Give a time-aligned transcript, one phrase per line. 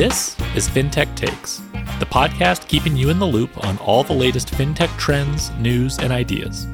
[0.00, 1.58] This is FinTech Takes,
[1.98, 6.10] the podcast keeping you in the loop on all the latest FinTech trends, news, and
[6.10, 6.66] ideas.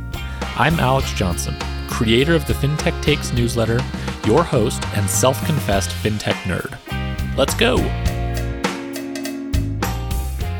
[0.55, 1.57] I'm Alex Johnson,
[1.89, 3.81] creator of the FinTech Takes newsletter,
[4.29, 6.79] your host, and self confessed FinTech nerd.
[7.37, 7.79] Let's go!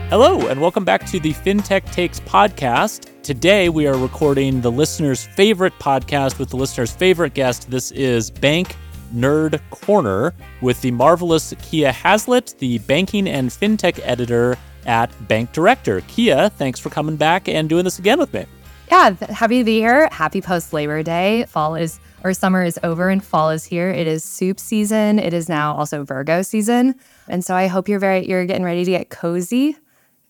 [0.09, 3.13] Hello, and welcome back to the FinTech Takes podcast.
[3.23, 7.71] Today, we are recording the listener's favorite podcast with the listener's favorite guest.
[7.71, 8.75] This is Bank
[9.17, 16.01] Nerd Corner with the marvelous Kiah Haslett, the banking and fintech editor at Bank Director.
[16.03, 18.47] Kiah, thanks for coming back and doing this again with me.
[18.91, 20.09] Yeah, happy to be here.
[20.13, 21.45] Happy post Labor Day.
[21.49, 23.91] Fall is or summer is over and fall is here.
[23.91, 25.19] It is soup season.
[25.19, 26.95] It is now also Virgo season.
[27.29, 29.77] And so I hope you're very you're getting ready to get cozy.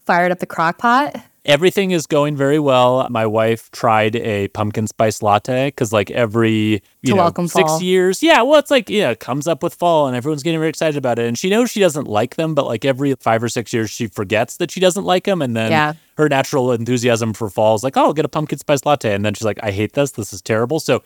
[0.05, 1.17] Fired up the crock pot.
[1.47, 3.07] Everything is going very well.
[3.09, 7.81] My wife tried a pumpkin spice latte because, like, every you To know six fall.
[7.83, 8.43] years, yeah.
[8.43, 11.19] Well, it's like yeah, it comes up with fall, and everyone's getting very excited about
[11.21, 11.27] it.
[11.27, 14.09] And she knows she doesn't like them, but like every five or six years, she
[14.09, 15.93] forgets that she doesn't like them, and then Yeah.
[16.19, 19.25] her natural enthusiasm for fall is like, oh, I'll get a pumpkin spice latte, and
[19.25, 20.11] then she's like, I hate this.
[20.13, 20.81] This is terrible.
[20.81, 21.03] So.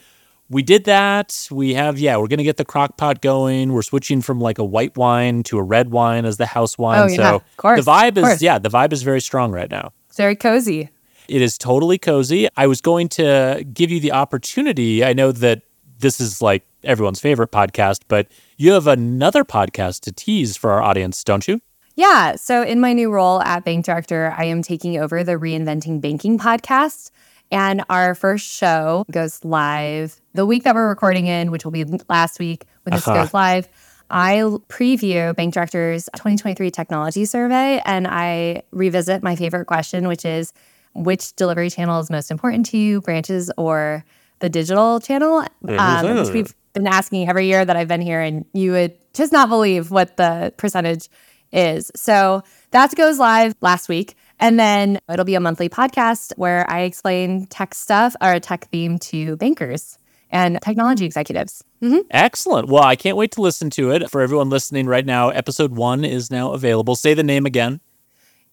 [0.52, 1.46] We did that.
[1.52, 3.72] We have, yeah, we're going to get the crock pot going.
[3.72, 7.02] We're switching from like a white wine to a red wine as the house wine.
[7.04, 9.70] Oh, yeah, so of course, the vibe is, yeah, the vibe is very strong right
[9.70, 9.92] now.
[10.10, 10.90] It's very cozy.
[11.28, 12.48] It is totally cozy.
[12.56, 15.04] I was going to give you the opportunity.
[15.04, 15.62] I know that
[16.00, 20.82] this is like everyone's favorite podcast, but you have another podcast to tease for our
[20.82, 21.60] audience, don't you?
[21.94, 22.34] Yeah.
[22.36, 26.38] So, in my new role at Bank Director, I am taking over the Reinventing Banking
[26.38, 27.10] podcast.
[27.52, 31.84] And our first show goes live the week that we're recording in, which will be
[32.08, 33.22] last week when this Uh-huh.
[33.24, 33.68] goes live.
[34.10, 40.52] I preview Bank Director's 2023 technology survey and I revisit my favorite question, which is
[40.94, 44.04] which delivery channel is most important to you, branches or
[44.40, 45.44] the digital channel?
[45.68, 49.32] Um, which we've been asking every year that I've been here, and you would just
[49.32, 51.08] not believe what the percentage
[51.52, 51.90] is.
[51.94, 54.16] So that goes live last week.
[54.38, 58.68] And then it'll be a monthly podcast where I explain tech stuff or a tech
[58.70, 59.98] theme to bankers
[60.30, 61.62] and technology executives.
[62.10, 62.68] Excellent.
[62.68, 64.10] Well, I can't wait to listen to it.
[64.10, 66.94] For everyone listening right now, episode one is now available.
[66.96, 67.80] Say the name again.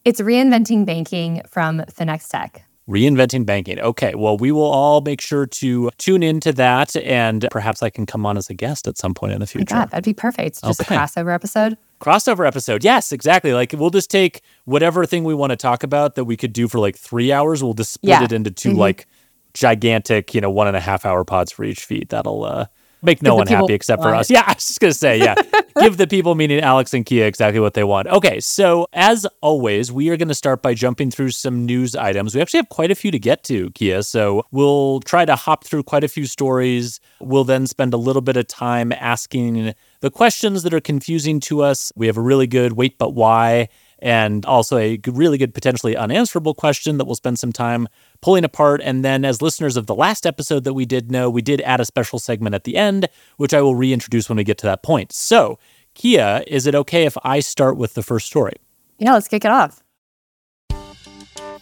[0.05, 2.61] It's reinventing banking from FinXTech.
[2.87, 3.79] Reinventing banking.
[3.81, 4.15] Okay.
[4.15, 8.25] Well, we will all make sure to tune into that, and perhaps I can come
[8.25, 9.75] on as a guest at some point in the future.
[9.75, 10.63] God, that'd be perfect.
[10.63, 10.95] Just Okay.
[10.95, 11.77] a crossover episode.
[11.99, 12.85] crossover episode.
[12.85, 13.53] Yes, exactly.
[13.53, 16.67] Like we'll just take whatever thing we want to talk about that we could do
[16.69, 17.61] for like three hours.
[17.61, 18.23] We'll just split Yeah.
[18.23, 18.77] it into 2 Mhm.
[18.77, 19.07] like
[19.57, 22.09] gigantic, you know, one and a half hour pods for each feed.
[22.09, 22.65] That'll uh,
[23.01, 24.29] make no one happy except for us.
[24.37, 25.35] Yeah, I was just gonna say, yeah,
[25.81, 28.07] give the people, meaning Alex and Kiah, exactly what they want.
[28.07, 32.35] Okay, so as always, we are going to start by jumping through some news items.
[32.35, 34.05] We actually have quite a few to get to, Kiah.
[34.05, 36.99] So we'll try to hop through quite a few stories.
[37.19, 41.61] We'll then spend a little bit of time asking the questions that are confusing to
[41.61, 41.91] us.
[41.95, 43.69] We have a really good wait, but why?
[43.99, 47.87] And also a really good, potentially unanswerable question that we'll spend some time
[48.21, 48.81] pulling apart.
[48.83, 51.79] And then, as listeners of the last episode that we did know, we did add
[51.79, 53.07] a special segment at the end,
[53.37, 55.11] which I will reintroduce when we get to that point.
[55.11, 55.59] So,
[55.95, 58.53] Kiah, is it okay if I start with the first story?
[58.99, 59.83] Yeah, let's kick it off.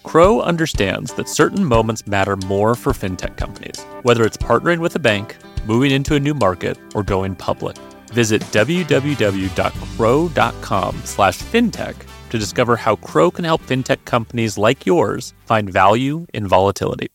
[0.04, 5.00] Crowe understands that certain moments matter more for fintech companies, whether it's partnering with a
[5.00, 5.36] bank,
[5.66, 7.76] moving into a new market, or going public.
[8.14, 9.52] Visit www.crowe.com
[11.04, 11.96] slash fintech
[12.36, 17.08] to discover how Crowe can help fintech companies like yours find value in volatility.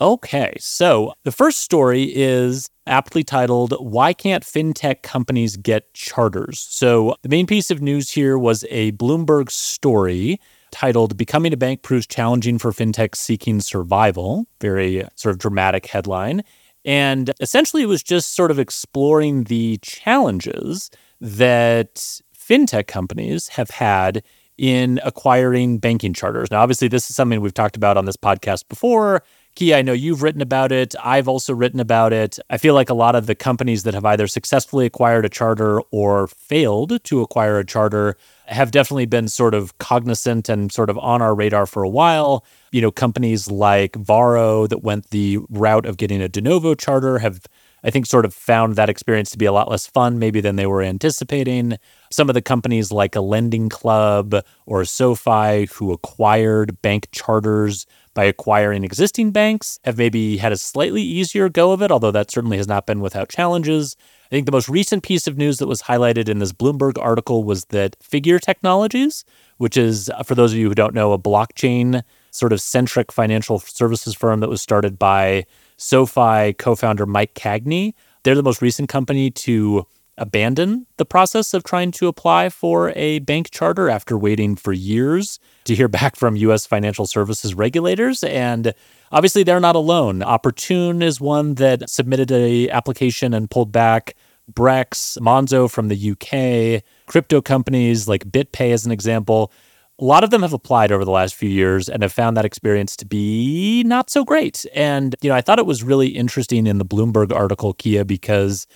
[0.00, 6.58] Okay, so the first story is aptly titled Why Can't FinTech Companies Get Charters?
[6.58, 10.40] So the main piece of news here was a Bloomberg story
[10.72, 14.46] titled Becoming a Bank Proves Challenging for FinTech Seeking Survival.
[14.60, 16.42] Very sort of dramatic headline.
[16.84, 20.90] And essentially, it was just sort of exploring the challenges
[21.20, 24.22] that fintech companies have had
[24.58, 26.50] in acquiring banking charters.
[26.50, 29.22] Now, obviously, this is something we've talked about on this podcast before.
[29.56, 30.94] Kiah, I know you've written about it.
[31.02, 32.38] I've also written about it.
[32.48, 35.80] I feel like a lot of the companies that have either successfully acquired a charter
[35.90, 38.16] or failed to acquire a charter
[38.46, 42.46] have definitely been sort of cognizant and sort of on our radar for a while.
[42.70, 47.18] You know, companies like Varo that went the route of getting a de novo charter
[47.18, 47.42] have
[47.84, 50.56] I think sort of found that experience to be a lot less fun maybe than
[50.56, 51.78] they were anticipating.
[52.12, 54.34] Some of the companies like a lending club
[54.66, 61.00] or SoFi who acquired bank charters by acquiring existing banks have maybe had a slightly
[61.00, 63.96] easier go of it, although that certainly has not been without challenges.
[64.26, 67.44] I think the most recent piece of news that was highlighted in this Bloomberg article
[67.44, 69.24] was that Figure Technologies,
[69.56, 73.10] which is, uh, for those of you who don't know, a blockchain sort of centric
[73.10, 75.46] financial services firm that was started by
[75.78, 77.94] SoFi co founder Mike Cagney.
[78.22, 79.86] They're the most recent company to
[80.18, 85.38] abandon the process of trying to apply for a bank charter after waiting for years
[85.64, 88.74] to hear back from US financial services regulators and
[89.10, 90.20] obviously they're not alone.
[90.20, 94.14] Oportun is one that submitted a application and pulled back.
[94.52, 99.52] Brex, Monzo from the UK, crypto companies like BitPay as an example.
[99.98, 102.44] A lot of them have applied over the last few years and have found that
[102.44, 104.66] experience to be not so great.
[104.74, 108.66] And, you know, I thought it was really interesting in the Bloomberg article, Kiah, because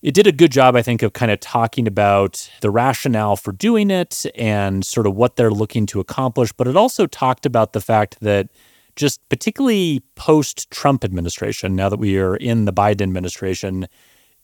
[0.00, 3.52] it did a good job, I think, of kind of talking about the rationale for
[3.52, 6.52] doing it and sort of what they're looking to accomplish.
[6.52, 8.48] But it also talked about the fact that
[8.94, 13.88] just particularly post Trump administration, now that we are in the Biden administration,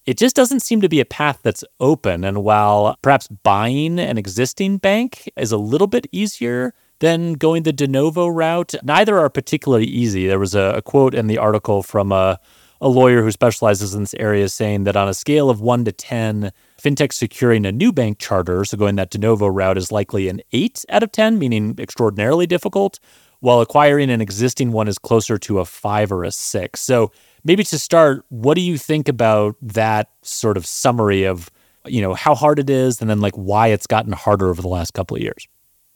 [0.06, 2.24] it just doesn't seem to be a path that's open.
[2.24, 7.72] And while perhaps buying an existing bank is a little bit easier than going the
[7.72, 10.26] de novo route, neither are particularly easy.
[10.26, 12.38] There was a, a quote in the article from a
[12.80, 15.84] a lawyer who specializes in this area is saying that on a scale of one
[15.84, 19.92] to 10, fintech securing a new bank charter, so going that de novo route, is
[19.92, 22.98] likely an eight out of 10, meaning extraordinarily difficult,
[23.40, 26.80] while acquiring an existing one is closer to a five or a six.
[26.80, 27.12] So
[27.44, 31.50] maybe to start, what do you think about that sort of summary of,
[31.84, 34.68] you know, how hard it is and then like why it's gotten harder over the
[34.68, 35.46] last couple of years?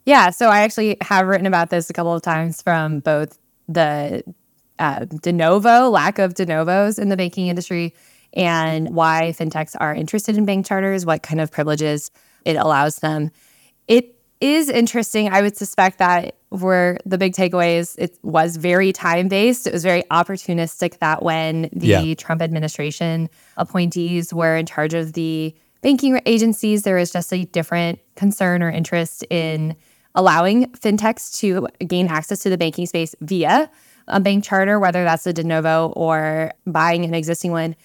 [0.04, 3.38] Yeah, so I actually have written about this a couple of times from both
[3.68, 4.22] the
[4.78, 7.94] uh, de novo, lack of de novos in the banking industry,
[8.32, 12.10] and why fintechs are interested in bank charters, what kind of privileges
[12.44, 13.30] it allows them.
[13.86, 15.28] It is interesting.
[15.30, 19.66] I would suspect that were the big takeaways, it was very time based.
[19.66, 22.14] It was very opportunistic that when the yeah.
[22.14, 27.98] Trump administration appointees were in charge of the banking agencies, there was just a different
[28.14, 29.76] concern or interest in
[30.14, 33.70] allowing fintechs to gain access to the banking space via
[34.08, 37.76] a bank charter, whether that's a de novo or buying an existing one.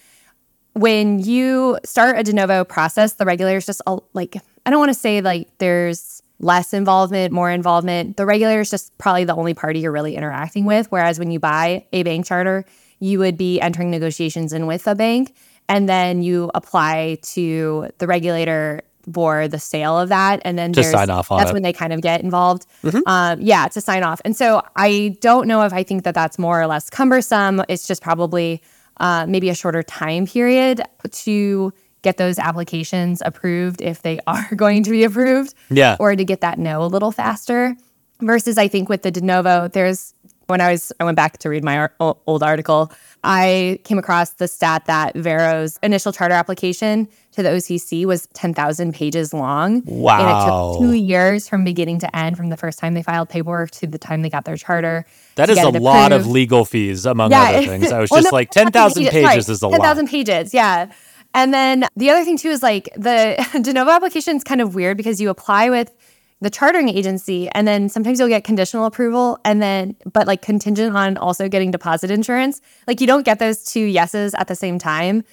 [0.72, 3.82] When you start a de novo process, the regulators just
[4.12, 4.36] like,
[4.66, 8.16] I don't want to say like there's less involvement, more involvement.
[8.16, 10.90] The regulator is just probably the only party you're really interacting with.
[10.90, 12.64] Whereas when you buy a bank charter,
[12.98, 15.34] you would be entering negotiations in with a bank
[15.68, 18.82] and then you apply to the regulator
[19.12, 21.54] for the sale of that, and then to sign off on that's it.
[21.54, 22.66] when they kind of get involved.
[22.82, 23.00] Mm-hmm.
[23.06, 24.20] Um, yeah, to sign off.
[24.24, 27.62] And so I don't know if I think that that's more or less cumbersome.
[27.68, 28.62] It's just probably
[28.98, 31.72] uh, maybe a shorter time period to
[32.02, 35.54] get those applications approved if they are going to be approved.
[35.70, 37.76] Yeah, or to get that no a little faster.
[38.20, 40.14] Versus, I think with the de novo, there's
[40.46, 42.92] when I was I went back to read my ar- old article,
[43.22, 48.94] I came across the stat that Varo's initial charter application to the OCC was 10,000
[48.94, 49.82] pages long.
[49.86, 50.20] Wow.
[50.20, 53.28] And it took 2 years from beginning to end from the first time they filed
[53.28, 55.04] paperwork to the time they got their charter.
[55.34, 57.42] That is a lot of legal fees among yeah.
[57.42, 57.90] other things.
[57.90, 59.76] I was well, just no, like 10,000 pages is a 10, lot.
[59.78, 60.92] 10,000 pages, yeah.
[61.34, 64.74] And then the other thing too is like the de novo application is kind of
[64.74, 65.92] weird because you apply with
[66.44, 70.94] the chartering agency and then sometimes you'll get conditional approval and then but like contingent
[70.94, 74.78] on also getting deposit insurance like you don't get those two yeses at the same
[74.78, 75.24] time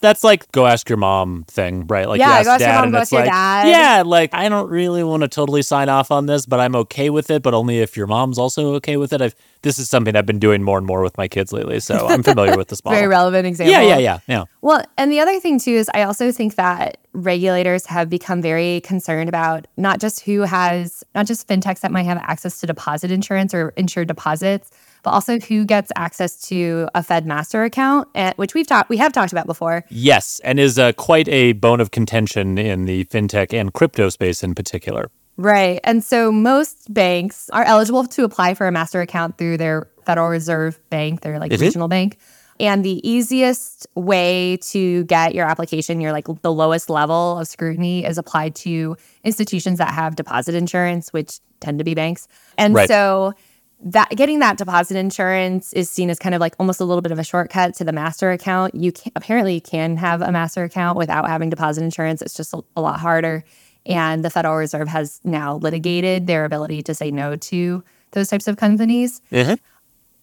[0.00, 2.08] that's like go ask your mom thing, right?
[2.08, 3.68] Like yeah, ask go ask dad, your mom, go ask your like, dad.
[3.68, 7.10] yeah, like I don't really want to totally sign off on this, but I'm okay
[7.10, 7.42] with it.
[7.42, 9.20] But only if your mom's also okay with it.
[9.20, 12.06] I've this is something I've been doing more and more with my kids lately, so
[12.08, 12.96] I'm familiar with this model.
[12.96, 13.72] Very relevant example.
[13.72, 14.44] Yeah, yeah, yeah, yeah.
[14.60, 18.80] Well, and the other thing too is I also think that regulators have become very
[18.82, 23.10] concerned about not just who has not just fintechs that might have access to deposit
[23.10, 24.70] insurance or insured deposits
[25.02, 28.96] but also who gets access to a Fed master account, eh, which we've talked we
[28.96, 29.84] have talked about before.
[29.88, 34.42] Yes, and is uh, quite a bone of contention in the fintech and crypto space
[34.42, 35.10] in particular.
[35.38, 35.78] Right.
[35.84, 40.28] And so most banks are eligible to apply for a master account through their Federal
[40.28, 42.18] Reserve Bank, their like regional bank.
[42.60, 48.04] And the easiest way to get your application, your like the lowest level of scrutiny
[48.04, 52.26] is applied to institutions that have deposit insurance, which tend to be banks.
[52.56, 52.88] And right.
[52.88, 53.32] so
[53.80, 57.12] that getting that deposit insurance is seen as kind of like almost a little bit
[57.12, 58.74] of a shortcut to the master account.
[58.74, 62.20] You can, apparently can have a master account without having deposit insurance.
[62.20, 63.44] It's just a, a lot harder.
[63.86, 68.48] And the Federal Reserve has now litigated their ability to say no to those types
[68.48, 69.20] of companies.
[69.30, 69.54] Mm-hmm.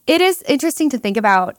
[0.07, 1.57] It is interesting to think about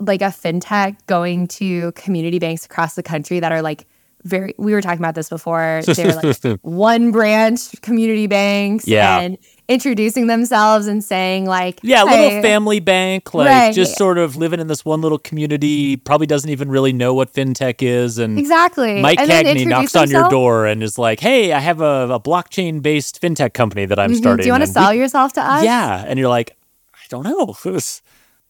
[0.00, 3.86] like a fintech going to community banks across the country that are like
[4.24, 5.82] very we were talking about this before.
[5.86, 9.20] They're like one branch community banks yeah.
[9.20, 13.74] and introducing themselves and saying like yeah hey, little family bank like right.
[13.74, 17.32] just sort of living in this one little community probably doesn't even really know what
[17.32, 18.18] fintech is.
[18.18, 19.00] And exactly.
[19.00, 22.20] Mike and cagney knocks on your door and is like hey i have a, a
[22.20, 24.18] blockchain based fintech company that i'm mm-hmm.
[24.18, 25.64] starting do you want to sell we, yourself to us?
[25.64, 26.04] Yeah.
[26.06, 26.56] And you're like
[26.94, 27.54] i don't know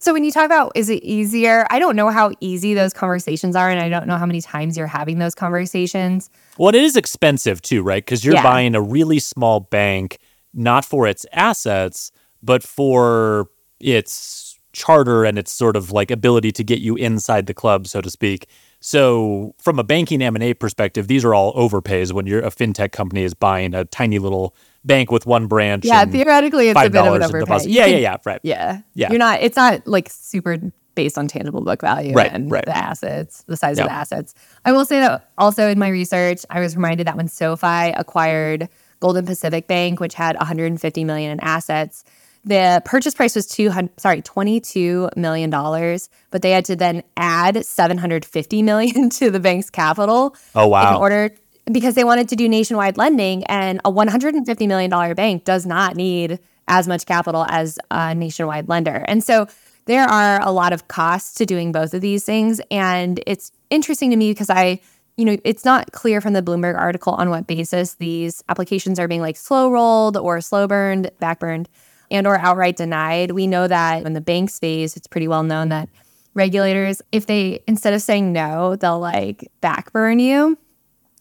[0.03, 3.55] So when you talk about is it easier, I don't know how easy those conversations
[3.55, 6.31] are, and I don't know how many times you're having those conversations.
[6.57, 8.03] Well, it is expensive too, right?
[8.03, 8.43] Because you're Yeah.
[8.43, 10.19] buying a really small bank,
[10.55, 16.65] not for its assets, but for its charter and its sort of like ability to
[16.65, 18.47] get you inside the club, so to speak.
[18.81, 22.51] So, from a banking M and A perspective, these are all overpays when you're a
[22.51, 24.55] fintech company is buying a tiny little
[24.85, 25.85] bank with one branch.
[25.85, 27.41] Yeah, theoretically, it's a bit of an overpay.
[27.41, 27.71] deposit.
[27.71, 28.41] Yeah, yeah, yeah, right.
[28.43, 28.81] Yeah.
[28.95, 29.11] Yeah.
[29.11, 30.59] You're not, it's not like super
[30.95, 32.65] based on tangible book value Right, and right.
[32.65, 33.85] the assets, the size Yeah.
[33.85, 34.35] of the assets.
[34.65, 38.69] I will say that also in my research, I was reminded that when SoFi acquired
[38.99, 42.05] Golden Pacific Bank, which had 150 million in assets,
[42.45, 47.63] the purchase price was 200 sorry 22 million dollars but they had to then add
[47.67, 50.91] 750 million to the bank's capital Oh wow.
[50.97, 51.31] in order
[51.73, 55.97] because they wanted to do nationwide lending and a 150 million dollar bank does not
[55.97, 59.05] need as much capital as a nationwide lender.
[59.09, 59.47] And so
[59.87, 62.61] there are a lot of costs to doing both of these things.
[62.71, 64.81] And it's interesting to me because i
[65.17, 69.09] you know it's not clear from the bloomberg article on what basis these applications are
[69.09, 71.69] being like slow rolled or slow burned back burned,
[72.11, 73.33] and or outright denied.
[73.33, 75.91] We know that in the bank space it's pretty well known that
[76.33, 80.57] regulators if they instead of saying no they'll like backburn you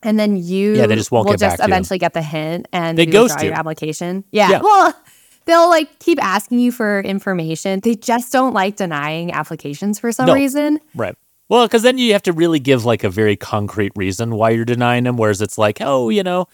[0.04, 2.98] and then you Yeah, they just won't will get just eventually get the hint and
[2.98, 3.48] They ghost you.
[3.50, 4.24] your application.
[4.32, 4.50] Yeah.
[4.52, 4.62] Yeah.
[4.62, 4.94] Well,
[5.46, 7.80] they'll like keep asking you for information.
[7.82, 10.34] They just don't like denying applications for some No.
[10.34, 10.80] reason.
[10.96, 11.16] Right.
[11.50, 14.66] Well, because then you have to really give like a very concrete reason why you're
[14.66, 16.46] denying them, whereas it's like, oh, you know,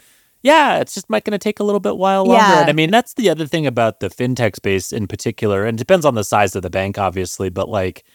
[0.41, 2.41] yeah, it's just might going to take a little bit while longer.
[2.53, 2.61] Yeah.
[2.61, 5.79] And I mean, that's the other thing about the fintech space in particular, and it
[5.79, 8.05] depends on the size of the bank, obviously, but like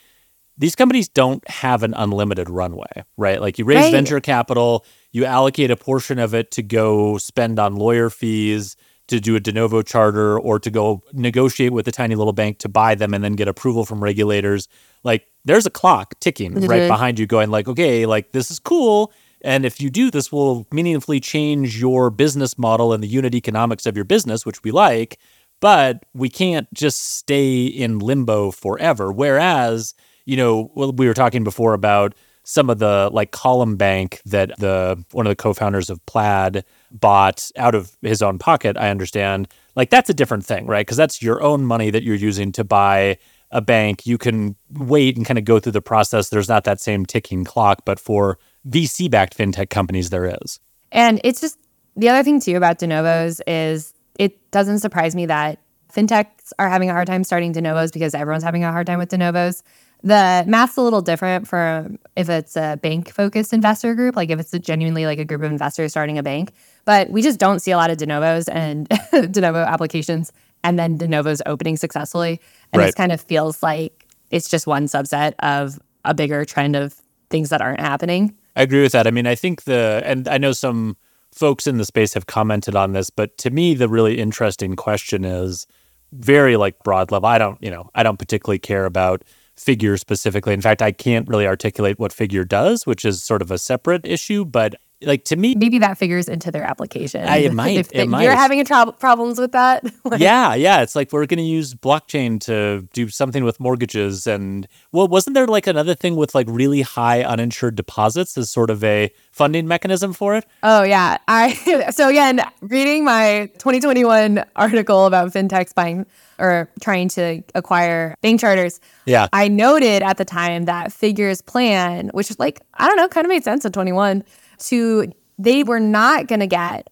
[0.56, 3.40] these companies don't have an unlimited runway, right?
[3.40, 3.92] Like you raise Right.
[3.92, 8.76] venture capital, you allocate a portion of it to go spend on lawyer fees,
[9.08, 12.58] to do a de novo charter, or to go negotiate with a tiny little bank
[12.58, 14.68] to buy them and then get approval from regulators.
[15.02, 16.88] Like there's a clock ticking right Mhm.
[16.88, 19.12] behind you going like, okay, like this is cool.
[19.42, 23.86] And if you do, this will meaningfully change your business model and the unit economics
[23.86, 25.18] of your business, which we like.
[25.60, 29.10] But we can't just stay in limbo forever.
[29.10, 32.14] Whereas, you know, we were talking before about
[32.44, 37.50] some of the like column bank that the one of the co-founders of Plaid bought
[37.56, 39.48] out of his own pocket, I understand.
[39.76, 40.86] Like that's a different thing, right?
[40.86, 43.18] Because that's your own money that you're using to buy
[43.50, 44.06] a bank.
[44.06, 46.28] You can wait and kind of go through the process.
[46.28, 50.60] There's not that same ticking clock, but for VC backed fintech companies, there is.
[50.92, 51.58] And it's just
[51.96, 55.58] the other thing too about de novos is it doesn't surprise me that
[55.92, 58.98] fintechs are having a hard time starting de novos because everyone's having a hard time
[58.98, 59.62] with de novos.
[60.02, 64.40] The math's a little different from if it's a bank focused investor group, like if
[64.40, 66.52] it's a genuinely like a group of investors starting a bank.
[66.86, 70.32] But we just don't see a lot of de novos and de novo applications
[70.64, 72.40] and then de novos opening successfully.
[72.72, 72.86] And Right.
[72.86, 76.94] this kind of feels like it's just one subset of a bigger trend of
[77.28, 78.34] things that aren't happening.
[78.56, 79.06] I agree with that.
[79.06, 80.96] I mean, I think the, and I know some
[81.32, 85.24] folks in the space have commented on this, but to me, the really interesting question
[85.24, 85.66] is
[86.12, 87.28] very like broad level.
[87.28, 89.22] I don't, you know, I don't particularly care about
[89.60, 90.54] figure specifically.
[90.54, 94.06] In fact, I can't really articulate what figure does, which is sort of a separate
[94.06, 94.44] issue.
[94.44, 97.26] But like to me, maybe that figures into their application.
[97.26, 98.22] I- it might, If it might.
[98.24, 101.42] you're having a troub- problems with that, like, yeah, yeah, it's like we're going to
[101.58, 106.34] use blockchain to do something with mortgages, and well, wasn't there like another thing with
[106.34, 110.44] like really high uninsured deposits as sort of a funding mechanism for it?
[110.62, 111.16] Oh yeah.
[111.28, 116.04] I so again, reading my 2021 article about fintechs buying
[116.40, 122.10] or trying to acquire bank charters, Yeah, I noted at the time that Figure's plan,
[122.12, 124.24] which like I don't know, kind of made sense in 21,
[124.58, 126.90] to they were not going to get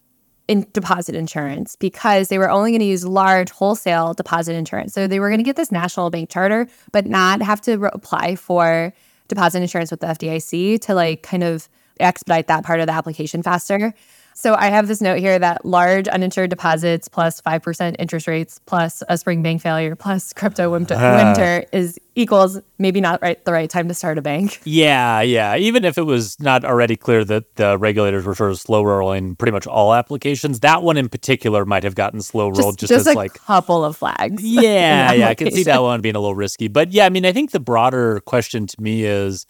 [0.48, 4.94] in deposit insurance because they were only going to use large wholesale deposit insurance.
[4.94, 7.90] So they were going to get this national bank charter, but not have to re-
[7.92, 8.94] apply for
[9.28, 11.68] deposit insurance with the FDIC to like kind of
[12.00, 13.92] expedite that part of the application faster.
[14.38, 19.02] So I have this note here that large uninsured deposits plus 5% interest rates plus
[19.08, 21.24] a spring bank failure plus crypto winter, ah.
[21.24, 24.60] winter is equals maybe not right the right time to start a bank.
[24.64, 25.56] yeah, yeah.
[25.56, 29.34] Even if it was not already clear that the regulators were sort of slow rolling
[29.34, 33.08] pretty much all applications, that one in particular might have gotten slow rolled just, just
[33.08, 34.40] as a like a couple of flags.
[34.44, 36.68] Yeah, yeah, I can see that one being a little risky.
[36.68, 39.46] But yeah, I mean, I think the broader question to me is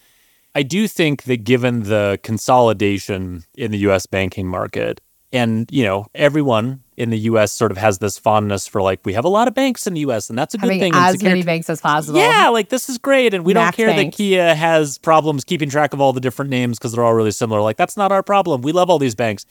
[0.59, 5.01] I do think that given the consolidation in the US banking market,
[5.33, 9.13] and you know, everyone in the US sort of has this fondness for like, we
[9.13, 10.95] have a lot of banks in the US, and that's a good Having thing.
[10.95, 12.19] and as many banks as possible.
[12.19, 14.17] yeah, like this is great, and we don't care banks.
[14.17, 17.31] that Kiah has problems keeping track of all the different names because they're all really
[17.31, 17.61] similar.
[17.61, 18.63] Like that's not our problem.
[18.63, 19.47] We love all these banks.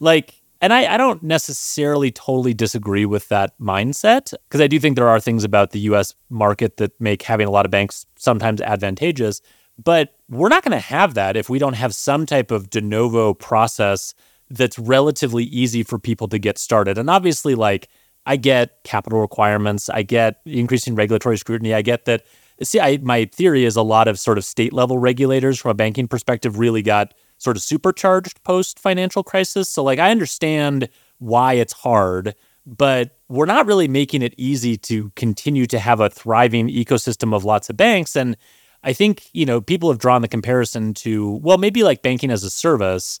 [0.00, 4.96] Like And I, I don't necessarily totally disagree with that mindset because I do think
[4.96, 8.60] there are things about the US market that make having a lot of banks sometimes
[8.60, 9.40] advantageous.
[9.82, 12.80] But we're not going to have that if we don't have some type of de
[12.80, 14.14] novo process
[14.50, 16.98] that's relatively easy for people to get started.
[16.98, 17.88] And obviously, like,
[18.26, 22.24] I get capital requirements, I get increasing regulatory scrutiny, I get that.
[22.62, 25.74] See, I, my theory is a lot of sort of state level regulators from a
[25.74, 29.68] banking perspective really got sort of supercharged post financial crisis.
[29.68, 30.88] So, like, I understand
[31.18, 36.10] why it's hard, but we're not really making it easy to continue to have a
[36.10, 38.14] thriving ecosystem of lots of banks.
[38.14, 38.36] And
[38.84, 42.42] I think, you know, people have drawn the comparison to, well, maybe like banking as
[42.42, 43.20] a service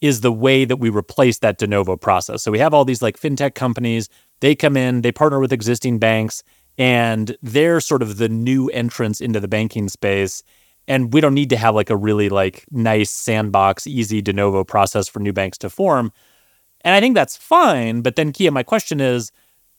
[0.00, 2.42] is the way that we replace that de novo process.
[2.42, 4.08] So we have all these like fintech companies,
[4.40, 6.42] they come in, they partner with existing banks,
[6.76, 10.42] and they're sort of the new entrance into the banking space.
[10.86, 14.62] And we don't need to have like a really like nice sandbox, easy de novo
[14.62, 16.12] process for new banks to form.
[16.82, 18.02] And I think that's fine.
[18.02, 19.32] But then, Kiah, my question is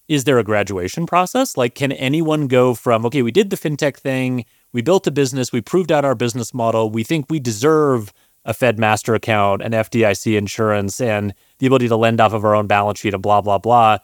[0.09, 1.55] is there a graduation process?
[1.55, 5.51] Like, can anyone go from, okay, we did the fintech thing, we built a business,
[5.51, 8.13] we proved out our business model, we think we deserve
[8.45, 12.55] a Fed master account, an FDIC insurance, and the ability to lend off of our
[12.55, 13.97] own balance sheet and blah, blah, blah.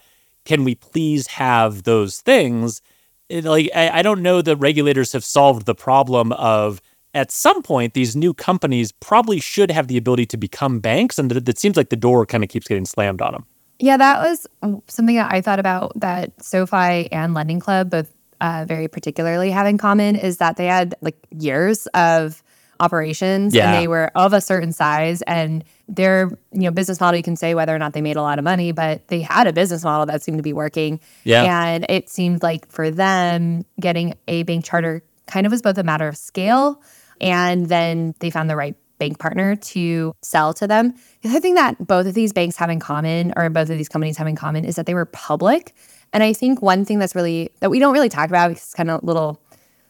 [0.43, 2.81] Can we please have those things?
[3.29, 6.81] It, like, I, I don't know that regulators have solved the problem of
[7.15, 11.17] at some point, these new companies probably should have the ability to become banks.
[11.17, 13.45] And it seems like the door kind of keeps getting slammed on them.
[13.79, 14.45] Yeah, that was
[14.87, 19.67] something that I thought about that SoFi and Lending Club both uh, very particularly have
[19.67, 22.43] in common is that they had like years of
[22.79, 23.71] operations yeah.
[23.71, 27.35] and they were of a certain size and their you know business model you can
[27.35, 29.83] say whether or not they made a lot of money but they had a business
[29.83, 31.65] model that seemed to be working yeah.
[31.65, 35.83] and it seemed like for them getting a bank charter kind of was both a
[35.83, 36.81] matter of scale
[37.21, 41.55] and then they found the right bank partner to sell to them the other thing
[41.55, 44.35] that both of these banks have in common or both of these companies have in
[44.35, 45.73] common is that they were public
[46.15, 48.73] and i think one thing that's really that we don't really talk about because it's
[48.73, 49.39] kind of a little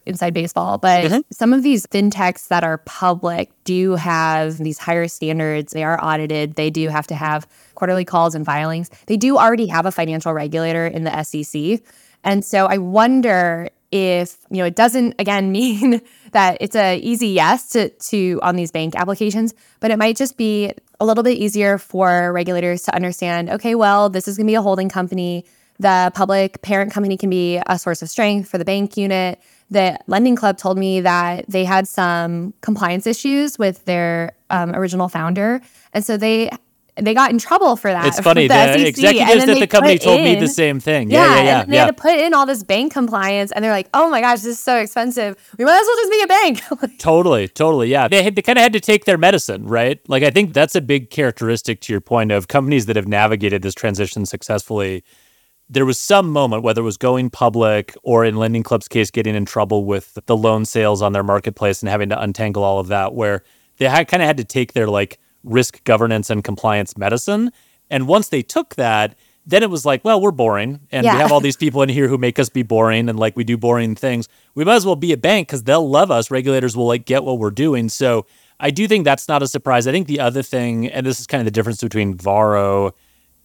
[0.05, 1.19] inside baseball, but mm-hmm.
[1.31, 5.73] some of these fintechs that are public do have these higher standards.
[5.73, 6.55] They are audited.
[6.55, 8.89] They do have to have quarterly calls and filings.
[9.07, 11.81] They do already have a financial regulator in the SEC.
[12.23, 17.29] And so I wonder if, you know, it doesn't again mean that it's a easy
[17.29, 21.37] yes to, to on these bank applications, but it might just be a little bit
[21.37, 25.45] easier for regulators to understand, okay, well, this is going to be a holding company.
[25.79, 29.97] The public parent company can be a source of strength for the bank unit the
[30.07, 35.61] lending club told me that they had some compliance issues with their um, original founder
[35.93, 36.49] and so they
[36.97, 38.05] they got in trouble for that.
[38.05, 38.47] It's funny.
[38.47, 41.11] The, the executives at the company told in, me the same thing.
[41.11, 41.43] Yeah, yeah, yeah.
[41.43, 41.85] yeah and they yeah.
[41.85, 44.57] had to put in all this bank compliance, and they're like, "Oh my gosh, this
[44.57, 45.35] is so expensive.
[45.57, 47.89] We might as well just be a bank." totally, totally.
[47.89, 49.99] Yeah, they had, they kind of had to take their medicine, right?
[50.07, 53.61] Like, I think that's a big characteristic to your point of companies that have navigated
[53.61, 55.03] this transition successfully
[55.69, 59.35] there was some moment, whether it was going public or in Lending Club's case, getting
[59.35, 62.87] in trouble with the loan sales on their marketplace and having to untangle all of
[62.87, 63.43] that, where
[63.77, 67.51] they had, kind of had to take their like risk governance and compliance medicine.
[67.89, 69.15] And once they took that,
[69.47, 71.13] then it was like, well, we're boring, and yeah.
[71.13, 73.43] we have all these people in here who make us be boring, and like we
[73.43, 74.27] do boring things.
[74.55, 76.31] We might as well be a bank because they'll love us.
[76.31, 77.89] Regulators will like get what we're doing.
[77.89, 78.25] So
[78.59, 79.85] I do think that's not a surprise.
[79.85, 82.95] I think the other thing, and this is kind of the difference between Varo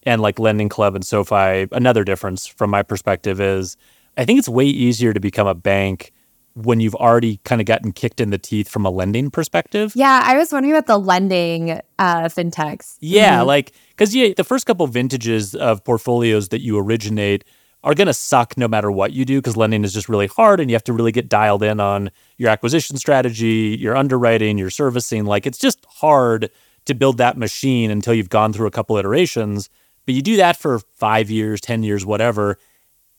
[0.05, 3.77] and like Lending Club and SoFi, another difference from my perspective is
[4.17, 6.13] I think it's way easier to become a bank
[6.55, 9.93] when you've already kind of gotten kicked in the teeth from a lending perspective.
[9.95, 12.97] Yeah, I was wondering about the lending uh, fintechs.
[13.01, 13.47] Yeah, mm-hmm.
[13.47, 17.45] like because yeah, the first couple vintages of portfolios that you originate
[17.83, 20.61] are going to suck no matter what you do because lending is just really hard
[20.61, 24.71] and you have to really get dialed in on your acquisition strategy, your underwriting, your
[24.71, 25.25] servicing.
[25.25, 26.51] Like it's just hard
[26.85, 29.71] to build that machine until you've gone through a couple iterations.
[30.07, 32.59] But you do that for five years, 10 years, whatever.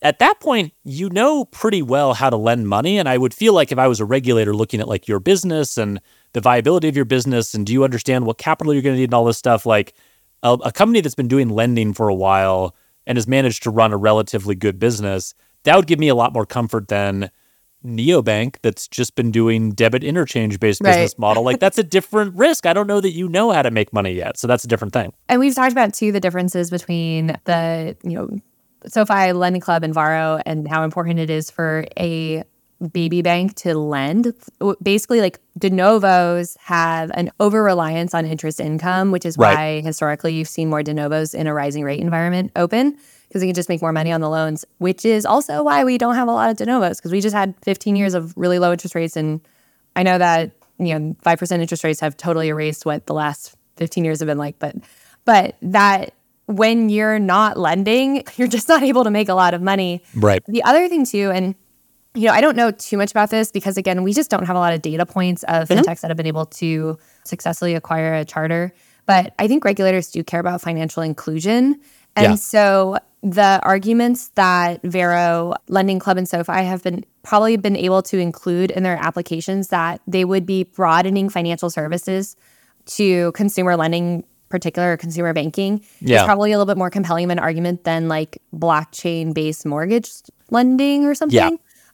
[0.02, 2.98] At that point, you know pretty well how to lend money.
[2.98, 5.78] And I would feel like if I was a regulator looking at like your business
[5.78, 6.02] and
[6.34, 9.06] the viability of your business, and do you understand what capital you're going to need
[9.06, 9.94] and all this stuff, like
[10.44, 13.94] a, a company that's been doing lending for a while and has managed to run
[13.94, 17.30] a relatively good business, that would give me a lot more comfort than
[17.86, 20.91] neobank that's just been doing debit interchange based right.
[20.91, 23.72] business model like that's a different risk i don't know that you know how to
[23.72, 26.70] make money yet so that's a different thing and we've talked about too the differences
[26.70, 28.30] between the you know
[28.88, 32.44] sofi lending club and varo and how important it is for a
[32.91, 34.34] baby bank to lend
[34.82, 39.56] basically like de novos have an over reliance on interest income which is right.
[39.56, 42.98] why historically you've seen more de novos in a rising rate environment open
[43.32, 45.98] because they can just make more money on the loans, which is also why we
[45.98, 48.60] don't have a lot of de novos because we just had 15 years of really
[48.60, 49.15] low interest rates.
[49.15, 49.39] And
[49.96, 54.04] I know that, you know, 5% interest rates have totally erased what the last 15
[54.04, 54.76] years have been like, but,
[55.24, 56.13] but that
[56.48, 60.04] when you're not lending, you're just not able to make a lot of money.
[60.13, 60.44] Right.
[60.50, 61.56] The other thing too, and
[62.13, 64.58] you know, I don't know too much about this because again, we just don't have
[64.58, 65.80] a lot of data points of mm-hmm.
[65.80, 68.74] fintechs that have been able to successfully acquire a charter.
[69.06, 71.80] But I think regulators do care about financial inclusion.
[72.15, 72.36] And yeah.
[72.36, 78.17] so the arguments that Varo, Lending Club, and SoFi have been probably been able to
[78.17, 82.36] include in their applications that they would be broadening financial services
[82.86, 86.21] to consumer lending, particular consumer banking, yeah.
[86.21, 90.10] is probably a little bit more compelling of an argument than like blockchain based mortgage
[90.50, 91.38] lending or something.
[91.38, 91.50] Yeah.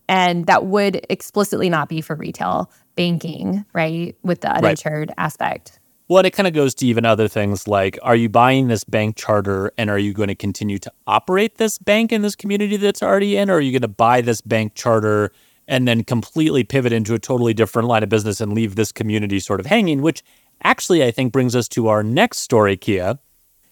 [0.09, 4.15] And that would explicitly not be for retail banking, right?
[4.23, 5.15] With the uninsured right.
[5.17, 5.76] aspect.
[6.09, 8.83] Well, and it kind of goes to even other things like are you buying this
[8.83, 12.77] bank charter and are you going to continue to operate this bank in this community
[12.77, 15.31] that's already in, or are you going to buy this bank charter
[15.67, 19.39] and then completely pivot into a totally different line of business and leave this community
[19.39, 20.23] sort of hanging, which
[20.63, 23.19] actually I think brings us to our next story, Kiah.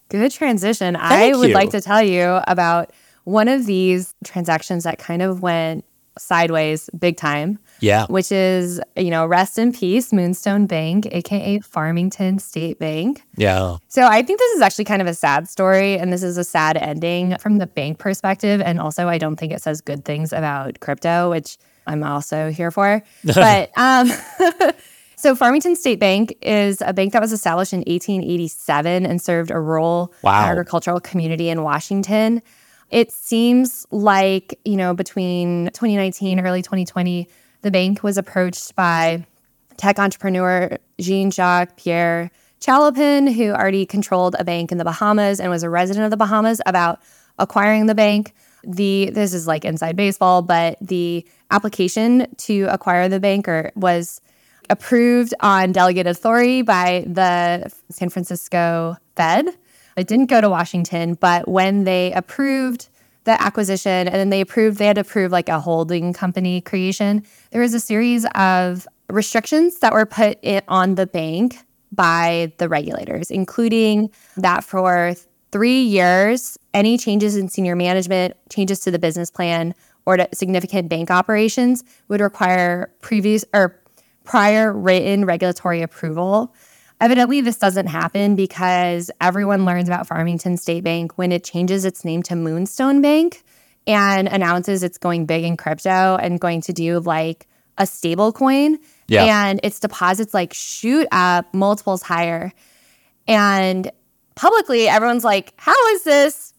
[0.10, 0.96] Good transition.
[0.96, 1.56] Thank I would you.
[1.56, 2.92] like to tell you about
[3.24, 5.86] one of these transactions that kind of went
[6.18, 7.60] sideways big time.
[7.80, 8.06] Yeah.
[8.08, 13.24] Which is, you know, rest in peace, Moonstone Bank, AKA Farmington State Bank.
[13.36, 13.78] Yeah.
[13.90, 15.98] So I think this is actually kind of a sad story.
[15.98, 18.62] And this is a sad ending from the bank perspective.
[18.62, 22.72] And also, I don't think it says good things about crypto, which I'm also here
[22.72, 23.04] for.
[23.24, 24.10] but, um,
[25.18, 29.60] So, Farmington State Bank is a bank that was established in 1887 and served a
[29.60, 30.46] rural wow.
[30.46, 32.44] agricultural community in Washington.
[32.90, 37.28] It seems like, you know, between 2019, early 2020,
[37.62, 39.26] the bank was approached by
[39.78, 45.50] tech entrepreneur Jean Jacques Pierre Chalopin, who already controlled a bank in the Bahamas and
[45.50, 47.00] was a resident of the Bahamas, about
[47.38, 48.34] acquiring the bank.
[48.64, 54.22] The this is like inside baseball, but the application to acquire the bank or was
[54.70, 59.48] approved on delegated authority by the San Francisco Fed.
[59.98, 62.90] It didn't go to Washington, but when they approved
[63.24, 67.24] the acquisition and then they approved, they had to approve like a holding company creation,
[67.52, 71.58] there was a series of restrictions that were put on the bank
[71.92, 75.14] by the regulators, including that for
[75.52, 79.74] three years, any changes in senior management, changes to the business plan,
[80.06, 83.82] or to significant bank operations would require previous or
[84.24, 86.54] prior written regulatory approval.
[87.02, 92.06] Evidently, this doesn't happen because everyone learns about Farmington State Bank when it changes its
[92.06, 93.44] name to Moonstone Bank
[93.86, 98.78] and announces it's going big in crypto and going to do like a stable coin.
[99.08, 99.26] Yeah.
[99.26, 102.54] And its deposits like shoot up multiples higher.
[103.28, 103.92] And
[104.36, 106.54] publicly, everyone's like, how is this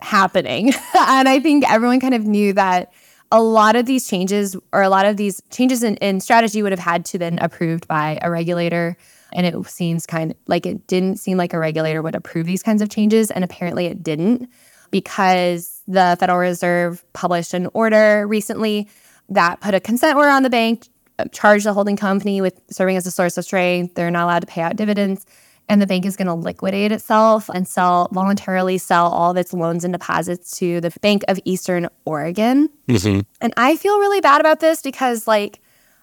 [0.00, 0.68] happening?
[0.98, 2.92] and I think everyone kind of knew that
[3.32, 6.72] a lot of these changes or a lot of these changes in, in strategy would
[6.72, 8.96] have had to been approved by a regulator
[9.32, 12.62] and it seems kind of like it didn't seem like a regulator would approve these
[12.62, 13.30] kinds of changes.
[13.30, 14.48] And apparently it didn't
[14.90, 18.88] because the Federal Reserve published an order recently
[19.28, 20.88] that put a consent order on the bank,
[21.18, 23.94] uh, charged the holding company with serving as a source of strength.
[23.94, 25.24] They're not allowed to pay out dividends.
[25.68, 29.52] And the bank is going to liquidate itself and sell voluntarily sell all of its
[29.52, 32.68] loans and deposits to the Bank of Eastern Oregon.
[32.88, 33.20] Mm-hmm.
[33.40, 35.60] And I feel really bad about this because, like,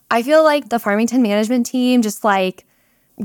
[0.09, 2.65] I feel like the Farmington management team just like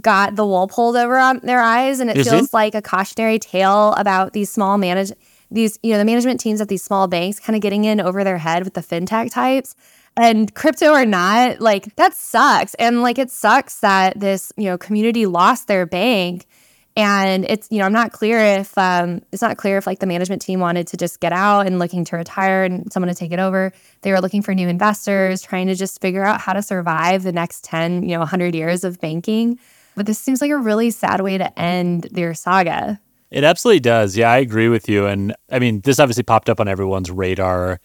[0.00, 2.54] got the wool pulled over on their eyes and it Is feels it?
[2.54, 5.12] like a cautionary tale about these small manage
[5.50, 8.24] these you know the management teams at these small banks kind of getting in over
[8.24, 9.74] their head with the fintech types.
[10.14, 12.74] And crypto or not like that sucks.
[12.74, 16.46] And like it sucks that this you know community lost their bank.
[16.94, 20.06] And it's you know i'm not clear if um, it's not clear if like the
[20.06, 23.32] management team wanted to just get out and looking to retire and someone to take
[23.32, 23.72] it over.
[24.02, 27.32] They were looking for new investors trying to just figure out how to survive the
[27.32, 29.58] next 10 you know 100 years of banking
[29.94, 33.00] but this seems like a really sad way to end their saga.
[33.30, 34.16] It absolutely does.
[34.16, 35.06] Yeah, I agree with you.
[35.06, 37.80] And I mean, this obviously popped up on everyone's radar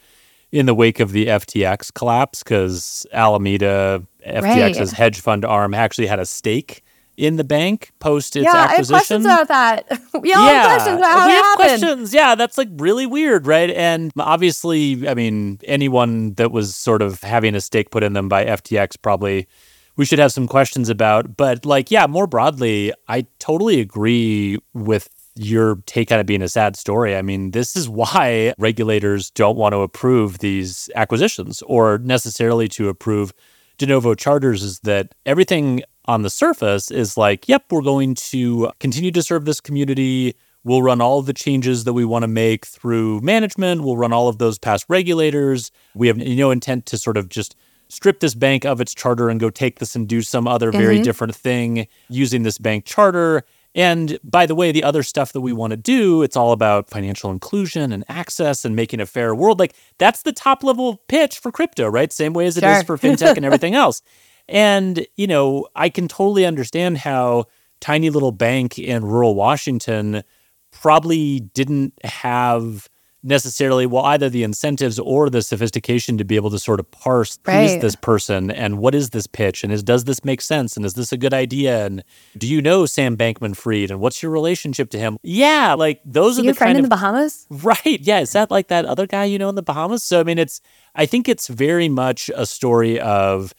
[0.52, 4.92] in the wake of the FTX collapse because Alameda, FTX's right.
[4.92, 6.84] hedge fund arm, actually had a stake
[7.18, 8.94] in the bank post its yeah, acquisition.
[8.94, 10.02] I have questions about that.
[10.22, 12.14] we all yeah, have questions about how we have questions.
[12.14, 13.72] Yeah, that's like really weird, right?
[13.72, 18.30] And obviously, I mean, anyone that was sort of having a stake put in them
[18.30, 19.48] by FTX probably
[19.98, 21.36] we should have some questions about.
[21.36, 26.50] But like, yeah, more broadly, I totally agree with your take on it being a
[26.50, 27.16] sad story.
[27.16, 32.90] I mean, this is why regulators don't want to approve these acquisitions or necessarily to
[32.90, 33.34] approve
[33.78, 38.72] de novo charters is that everything on the surface is like, yep, we're going to
[38.80, 40.36] continue to serve this community.
[40.64, 43.84] We'll run all the changes that we want to make through management.
[43.84, 45.72] We'll run all of those past regulators.
[45.94, 47.56] We have no intent to sort of just
[47.90, 50.96] strip this bank of its charter and go take this and do some other very
[50.96, 51.04] mm-hmm.
[51.04, 53.44] different thing using this bank charter.
[53.76, 56.90] And by the way, the other stuff that we want to do, it's all about
[56.90, 59.60] financial inclusion and access and making a fair world.
[59.60, 62.12] Like that's the top level pitch for crypto, right?
[62.12, 62.72] Same way as it Sure.
[62.72, 64.02] is for fintech and everything else.
[64.50, 67.46] And, you know, I can totally understand how
[67.80, 70.24] tiny little bank in rural Washington
[70.72, 72.90] probably didn't have
[73.24, 77.40] necessarily well either the incentives or the sophistication to be able to sort of parse
[77.46, 80.86] who's this person and what is this pitch and is does this make sense and
[80.86, 82.04] is this a good idea and
[82.38, 85.18] do you know Sam Bankman Fried and what's your relationship to him?
[85.24, 87.48] Yeah, like those Are are the friend kind in of the Bahamas?
[87.50, 88.00] Right.
[88.02, 88.20] Yeah.
[88.20, 90.04] Is that like that other guy you know in the Bahamas?
[90.04, 90.62] So, I mean, it's,
[90.96, 93.54] I think it's very much a story of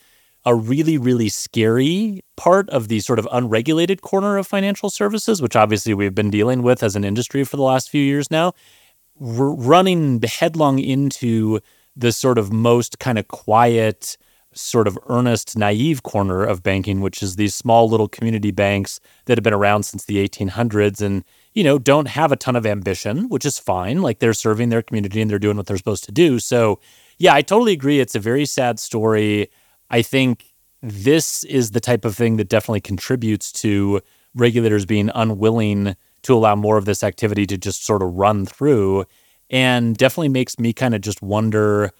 [0.44, 5.56] a really, really scary part of the sort of unregulated corner of financial services, which
[5.56, 8.52] obviously we've been dealing with as an industry for the last few years now.
[9.18, 11.60] We're running headlong into
[11.96, 14.16] the sort of most kind of quiet,
[14.54, 19.36] sort of earnest, naive corner of banking, which is these small little community banks that
[19.36, 23.28] have been around since the 1800s and, you know, don't have a ton of ambition,
[23.28, 24.02] which is fine.
[24.02, 26.38] Like they're serving their community and they're doing what they're supposed to do.
[26.38, 26.80] So,
[27.18, 28.00] yeah, I totally agree.
[28.00, 29.50] It's a very sad story.
[29.90, 34.00] I think this is the type of thing that definitely contributes to
[34.34, 39.04] regulators being unwilling to allow more of this activity to just sort of run through
[39.50, 41.90] and definitely makes me kind of just wonder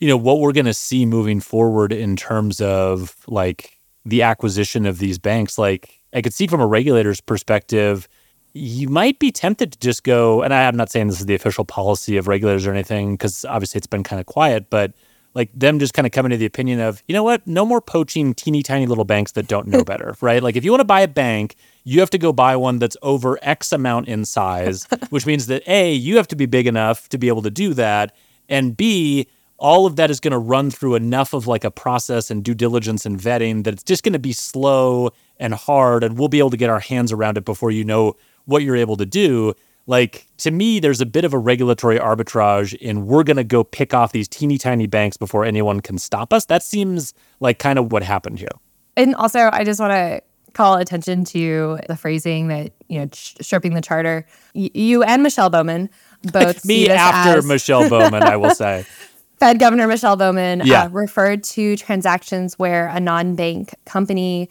[0.00, 4.86] you know what we're going to see moving forward in terms of like the acquisition
[4.86, 5.58] of these banks.
[5.58, 8.08] Like i could see from a regulator's perspective
[8.54, 11.64] you might be tempted to just go and i'm not saying this is the official
[11.64, 14.92] policy of regulators or anything because obviously it's been kind of quiet but
[15.34, 17.46] like them just kind of coming to the opinion of you know what?
[17.46, 20.42] No more poaching teeny tiny little banks that don't know better right?
[20.42, 22.96] Like if you want to buy a bank you have to go buy one that's
[23.02, 27.08] over x amount in size which means that a you have to be big enough
[27.08, 28.14] to be able to do that
[28.48, 29.26] and b
[29.58, 32.54] all of that is going to run through enough of like a process and due
[32.54, 36.38] diligence and vetting that it's just going to be slow and hard and we'll be
[36.38, 38.14] able to get our hands around it before you know
[38.44, 39.54] what you're able to do
[39.88, 43.64] like to me there's a bit of a regulatory arbitrage in we're going to go
[43.64, 47.78] pick off these teeny tiny banks before anyone can stop us that seems like kind
[47.78, 48.54] of what happened here
[48.96, 50.20] And also, I just want to
[50.54, 54.26] call attention to the phrasing that, you know, sh- stripping the charter.
[54.54, 55.88] Y- you and Michelle Bowman
[56.32, 58.84] both me after as michelle bowman i will say
[59.38, 60.82] Fed Governor Michelle Bowman Yeah.
[60.84, 64.50] uh, referred to transactions where a non-bank company,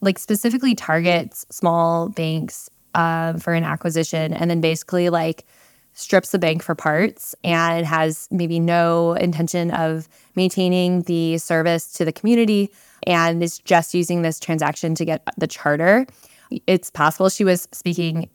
[0.00, 5.46] like specifically targets small banks uh, for an acquisition, and then basically like
[5.92, 12.04] strips the bank for parts and has maybe no intention of maintaining the service to
[12.04, 12.70] the community
[13.04, 16.06] and is just using this transaction to get the charter.
[16.68, 18.30] It's possible she was speaking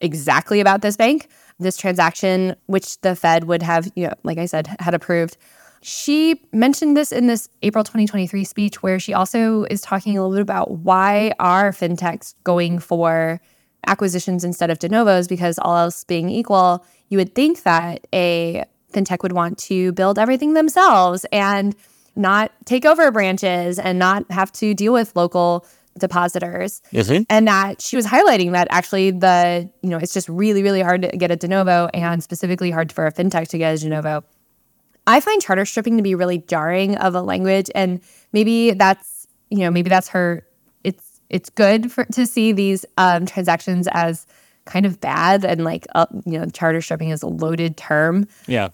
[0.00, 4.44] exactly about this bank, this transaction, which the Fed would have, you know, like I
[4.44, 5.36] said, had approved.
[5.80, 10.36] She mentioned this in this April 2023 speech, where she also is talking a little
[10.36, 13.40] bit about why are fintechs going for
[13.86, 18.64] acquisitions instead of de novos, because all else being equal, you would think that a
[18.92, 21.74] fintech would want to build everything themselves and
[22.16, 25.64] not take over branches and not have to deal with local
[25.98, 26.82] depositors.
[26.90, 30.80] He and that she was highlighting that actually the you know it's just really really
[30.80, 33.78] hard to get a de novo and specifically hard for a fintech to get a
[33.78, 34.24] de novo.
[35.06, 38.00] I find charter stripping to be really jarring of a language and
[38.32, 40.46] maybe that's you know maybe that's her
[41.30, 44.26] it's good for to see these um, transactions as
[44.64, 48.68] kind of bad and like uh, you know charter stripping is a loaded term yeah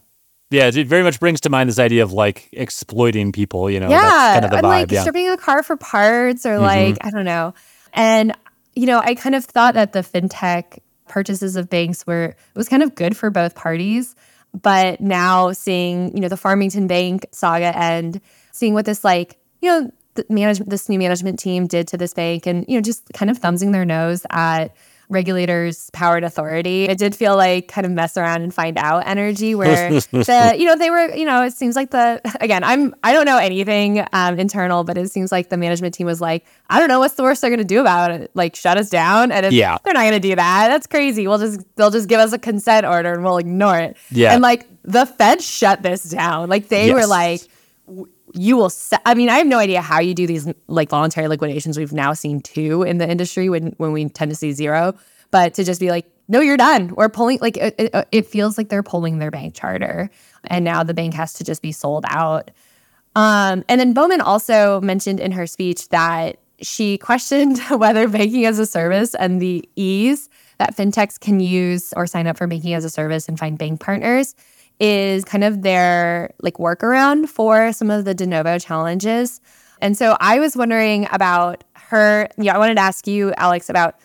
[0.51, 3.89] yeah it very much brings to mind this idea of like exploiting people you know
[3.89, 6.59] yeah, that's kind of the and vibe like yeah stripping a car for parts or
[6.59, 7.55] like I don't know.
[7.93, 8.37] And
[8.75, 12.69] you know, I kind of thought that the fintech purchases of banks were it was
[12.69, 14.15] kind of good for both parties.
[14.53, 18.21] But now seeing you know the Farmington Bank saga and
[18.53, 22.15] seeing what this like you know the management this new management team did to this
[22.15, 24.75] bank and you know just kind of thumbsing their nose at
[25.11, 26.85] regulators power and authority.
[26.85, 30.65] It did feel like kind of mess around and find out energy where the you
[30.65, 34.05] know they were you know it seems like the again i'm i don't know anything
[34.15, 37.15] um, internal but it seems like the management team was like i don't know what's
[37.15, 38.31] the worst they're going to do about it.
[38.35, 39.31] Like shut us down?
[39.31, 39.77] And Yeah.
[39.85, 40.69] they're not going to do that.
[40.69, 41.29] That's crazy.
[41.29, 43.97] We'll just they'll just give us a consent order and we'll ignore it.
[44.11, 44.33] Yeah.
[44.33, 46.49] and like the fed shut this down.
[46.49, 47.43] Like they were like
[48.35, 51.29] you will se- i mean i have no idea how you do these like voluntary
[51.29, 51.79] liquidations.
[51.79, 54.95] We've now seen two in the industry when when we tend to see zero.
[55.31, 56.95] But to just be like no you're done.
[56.95, 60.11] We're pulling like it, it, it feels like they're pulling their bank charter.
[60.45, 62.51] And now the bank has to just be sold out.
[63.17, 68.59] Um, and then bowman also mentioned in her speech that she questioned whether banking as
[68.59, 72.85] a service and the ease that fintechs can use or sign up for banking as
[72.85, 74.35] a service and find bank partners
[74.81, 79.41] is kind of their like workaround for some of the de novo challenges.
[79.81, 82.29] And so I was wondering about her.
[82.39, 83.97] Yeah, I wanted to ask you, Alex, about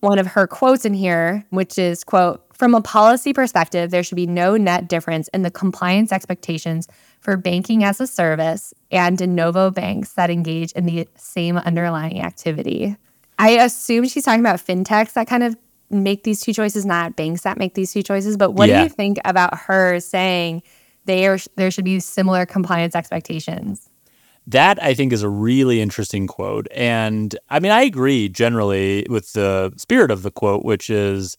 [0.00, 4.16] one of her quotes in here, which is quote, from a policy perspective, there should
[4.16, 6.86] be no net difference in the compliance expectations
[7.20, 12.20] for banking as a service and de novo banks that engage in the same underlying
[12.20, 12.96] activity.
[13.38, 15.56] I assume she's talking about fintechs that kind of
[16.02, 18.36] make these two choices, not banks that make these two choices.
[18.36, 18.78] But what yeah.
[18.78, 20.62] do you think about her saying
[21.04, 23.88] there there should be similar compliance expectations?
[24.46, 26.66] That I think is a really interesting quote.
[26.70, 31.36] And I mean, I agree generally with the spirit of the quote, which is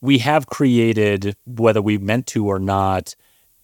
[0.00, 3.14] we have created, whether we meant to or not,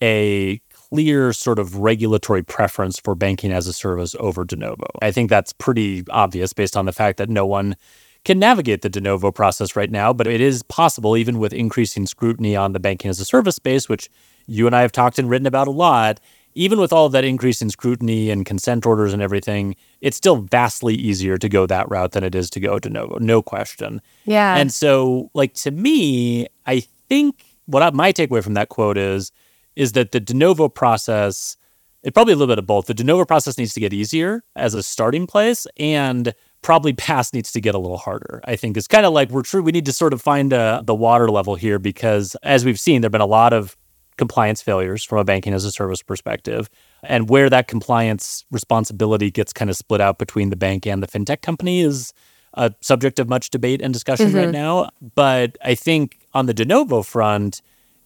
[0.01, 4.87] a clear sort of regulatory preference for banking as a service over de novo.
[5.03, 7.77] I think that's pretty obvious based on the fact that no one
[8.25, 12.07] can navigate the de novo process right now, but it is possible, even with increasing
[12.07, 14.11] scrutiny on the banking as a service space, which
[14.47, 16.21] you and I have talked and written about a lot.
[16.57, 20.95] Even with all that increase in scrutiny and consent orders and everything, it's still vastly
[20.95, 24.01] easier to go that route than it is to go de novo, no question.
[24.25, 24.55] Yeah.
[24.57, 29.33] And so, like, to me, I think what I, my takeaway from that quote is,
[29.75, 31.57] is that the de novo process,
[32.05, 32.87] it probably a little bit of both.
[32.87, 36.33] The de novo process needs to get easier as a starting place, and
[36.65, 38.41] probably BaaS needs to get a little harder.
[38.45, 39.63] I think it's kind of like we're true.
[39.63, 43.03] We need to sort of find uh, the water level here because, as we've seen,
[43.03, 43.77] there've been a lot of
[44.17, 46.71] compliance failures from a banking as a service perspective,
[47.03, 51.07] and where that compliance responsibility gets kind of split out between the bank and the
[51.07, 52.15] fintech company is
[52.55, 54.37] a subject of much debate and discussion mm-hmm.
[54.37, 54.89] right now.
[55.15, 57.61] But I think on the de novo front,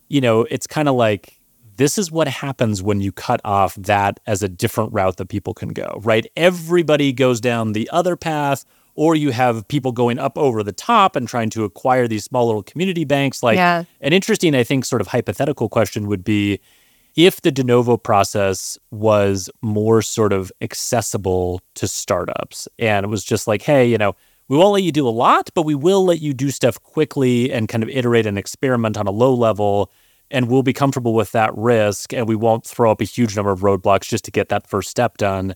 [0.09, 1.38] you know, it's kind of like
[1.79, 5.55] this is what happens when you cut off that as a different route that people
[5.55, 6.27] can go, right?
[6.37, 8.64] Everybody goes down the other path,
[8.97, 12.47] or you have people going up over the top and trying to acquire these small
[12.47, 13.45] little community banks.
[13.45, 13.85] Like, yeah.
[14.01, 16.59] an interesting, I think, sort of hypothetical question would be
[17.14, 23.23] if the de novo process was more sort of accessible to startups and it was
[23.23, 24.17] just like, hey, you know,
[24.49, 27.53] we won't let you do a lot, but we will let you do stuff quickly
[27.53, 29.93] and kind of iterate and experiment on a low level
[30.31, 33.51] and we'll be comfortable with that risk and we won't throw up a huge number
[33.51, 35.55] of roadblocks just to get that first step done.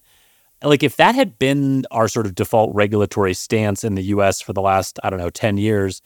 [0.62, 4.52] Like if that had been our sort of default regulatory stance in the US for
[4.52, 6.00] the last, I don't know, 10 years,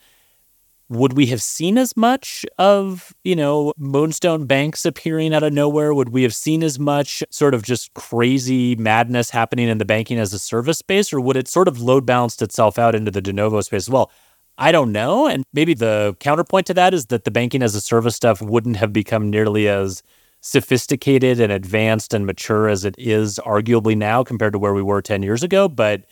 [0.89, 5.93] would we have seen as much of, you know, moonstone banks appearing out of nowhere?
[5.93, 10.17] Would we have seen as much sort of just crazy madness happening in the banking
[10.17, 11.11] as a service space?
[11.11, 13.89] Or would it sort of load balanced itself out into the de novo space as
[13.89, 14.11] well?
[14.57, 15.27] I don't know.
[15.27, 18.77] And maybe the counterpoint to that is that the banking as a service stuff wouldn't
[18.77, 20.01] have become nearly as
[20.41, 25.01] sophisticated and advanced and mature as it is arguably now compared to where we were
[25.01, 25.67] 10 years ago.
[25.67, 26.03] But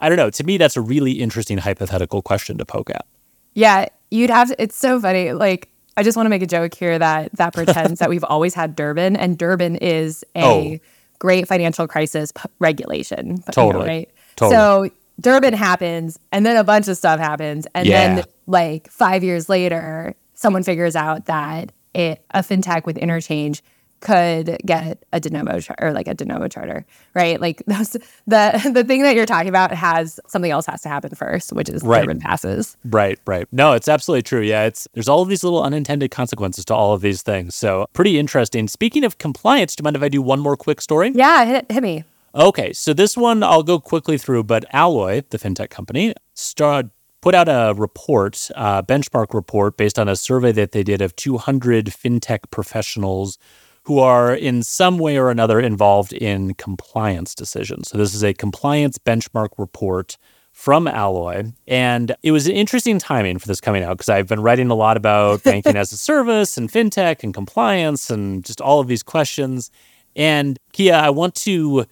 [0.00, 0.30] I don't know.
[0.30, 3.06] To me, that's a really interesting hypothetical question to poke at.
[3.54, 5.32] Yeah, you'd have to, it's so funny.
[5.32, 8.54] Like, I just want to make a joke here that that pretends that we've always
[8.54, 10.78] had Durbin, and Durbin is a oh.
[11.18, 13.42] great financial crisis p- regulation.
[13.52, 13.66] Totally.
[13.66, 14.10] You know, right?
[14.36, 14.56] Totally.
[14.88, 18.14] So Durbin happens, and then a bunch of stuff happens, and yeah.
[18.16, 23.62] then like five years later, someone figures out that it a fintech with interchange
[24.02, 27.40] could get a de novo char- or like a de novo charter, right?
[27.40, 27.92] Like those,
[28.26, 31.70] the the thing that you're talking about has something else has to happen first, which
[31.70, 32.02] is right.
[32.20, 32.76] Passes.
[32.84, 33.46] Right, right.
[33.52, 34.42] No, it's absolutely true.
[34.42, 37.54] Yeah, it's there's all of these little unintended consequences to all of these things.
[37.54, 38.68] So pretty interesting.
[38.68, 41.12] Speaking of compliance, do you mind if I do one more quick story?
[41.14, 42.04] Yeah, hit, hit me.
[42.34, 46.86] Okay, so this one I'll go quickly through, but Alloy, the fintech company, start,
[47.20, 51.14] put out a report, a benchmark report based on a survey that they did of
[51.16, 53.36] 200 fintech professionals
[53.84, 57.90] who are in some way or another involved in compliance decisions.
[57.90, 60.16] So this is a compliance benchmark report
[60.52, 61.52] from Alloy.
[61.66, 64.74] And it was an interesting timing for this coming out because I've been writing a
[64.74, 69.02] lot about banking as a service and fintech and compliance and just all of these
[69.02, 69.70] questions.
[70.16, 71.86] And Kiah, I want to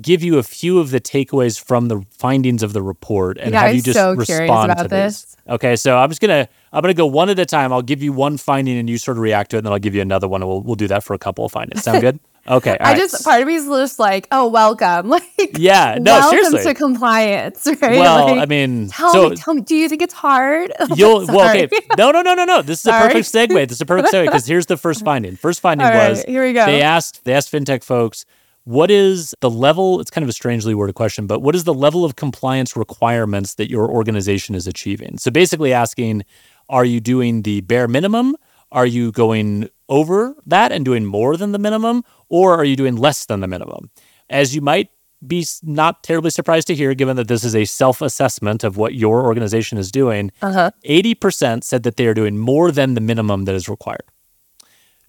[0.00, 3.62] give you a few of the takeaways from the findings of the report and yeah,
[3.62, 5.24] have you just so respond to this.
[5.24, 5.36] These.
[5.48, 7.72] Okay, so I'm just gonna I'm gonna go one at a time.
[7.72, 9.78] I'll give you one finding and you sort of react to it, and then I'll
[9.78, 11.82] give you another one, and we'll we'll do that for a couple of findings.
[11.82, 12.20] Sound good?
[12.48, 12.78] Okay.
[12.80, 12.96] I right.
[12.96, 15.08] just part of me is just like, oh, welcome.
[15.18, 15.22] Like,
[15.58, 16.62] yeah, no, welcome seriously.
[16.62, 17.98] to compliance, right?
[17.98, 20.72] Well, like, I mean, tell so, me, tell me, do you think it's hard?
[20.94, 21.68] You'll well, okay.
[21.96, 22.62] No, no, no, no, no.
[22.62, 23.68] This is a perfect segue.
[23.68, 25.36] This is a perfect segue because here's the first finding.
[25.36, 26.64] First finding All was right, here we go.
[26.66, 28.24] They asked they asked fintech folks
[28.68, 29.98] what is the level?
[29.98, 33.54] It's kind of a strangely worded question, but what is the level of compliance requirements
[33.54, 35.16] that your organization is achieving?
[35.16, 36.26] So basically asking,
[36.68, 38.36] are you doing the bare minimum?
[38.70, 42.04] Are you going over that and doing more than the minimum?
[42.28, 43.90] Or are you doing less than the minimum?
[44.28, 44.90] As you might
[45.26, 48.92] be not terribly surprised to hear, given that this is a self assessment of what
[48.92, 50.72] your organization is doing, uh-huh.
[50.84, 54.04] 80% said that they are doing more than the minimum that is required.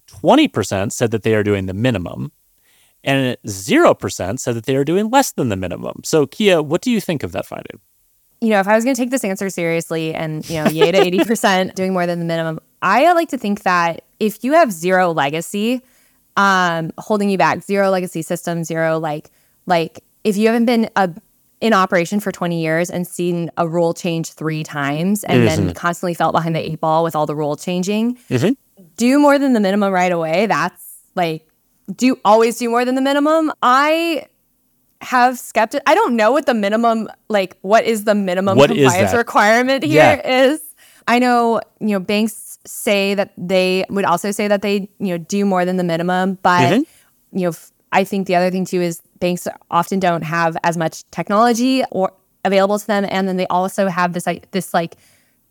[0.07, 2.31] 20% said that they are doing the minimum
[3.03, 6.01] and 0% said that they are doing less than the minimum.
[6.03, 7.79] So, Kiah, what do you think of that finding?
[8.41, 10.91] you know, if I was going to take this answer seriously and, you know, yay
[10.91, 14.71] to 80% doing more than the minimum, I like to think that if you have
[14.71, 15.81] zero legacy
[16.37, 19.29] um, holding you back, zero legacy system, zero like,
[19.65, 21.13] like if you haven't been a,
[21.59, 25.65] in operation for 20 years and seen a rule change three times and mm-hmm.
[25.65, 28.53] then constantly felt behind the eight ball with all the rule changing, mm-hmm.
[28.95, 30.45] do more than the minimum right away.
[30.45, 30.81] That's
[31.15, 31.45] like,
[31.95, 33.51] do always do more than the minimum.
[33.61, 34.25] I
[35.01, 35.81] have skeptic.
[35.85, 40.21] I don't know what the minimum, like, what is the minimum what compliance requirement here
[40.23, 40.45] yeah.
[40.45, 40.61] is.
[41.07, 45.17] I know, you know, banks say that they would also say that they, you know,
[45.17, 47.37] do more than the minimum, but mm-hmm.
[47.37, 47.53] you know,
[47.91, 52.11] I think the other thing too is banks often don't have as much technology or
[52.45, 54.97] available to them, and then they also have this like this like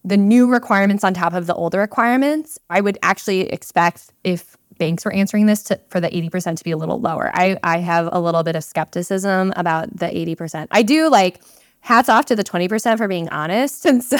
[0.04, 2.58] the new requirements on top of the older requirements.
[2.70, 6.70] I would actually expect if banks were answering this to, for the 80% to be
[6.70, 7.30] a little lower.
[7.34, 10.68] I, I have a little bit of skepticism about the 80%.
[10.70, 11.40] I do like
[11.80, 13.86] hats off to the 20% for being honest.
[13.88, 14.18] And so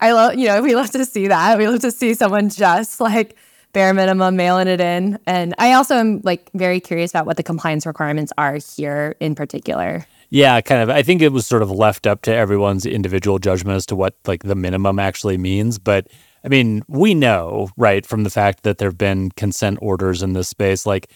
[0.00, 1.58] I love, you know, we love to see that.
[1.58, 3.36] We love to see someone just like
[3.72, 5.18] bare minimum mailing it in.
[5.26, 9.34] And I also am like very curious about what the compliance requirements are here in
[9.34, 10.06] particular.
[10.30, 10.90] Yeah, kind of.
[10.90, 14.14] I think it was sort of left up to everyone's individual judgment as to what
[14.26, 15.78] like the minimum actually means.
[15.78, 16.08] But
[16.44, 20.32] I mean, we know, right, from the fact that there have been consent orders in
[20.32, 21.08] this space, like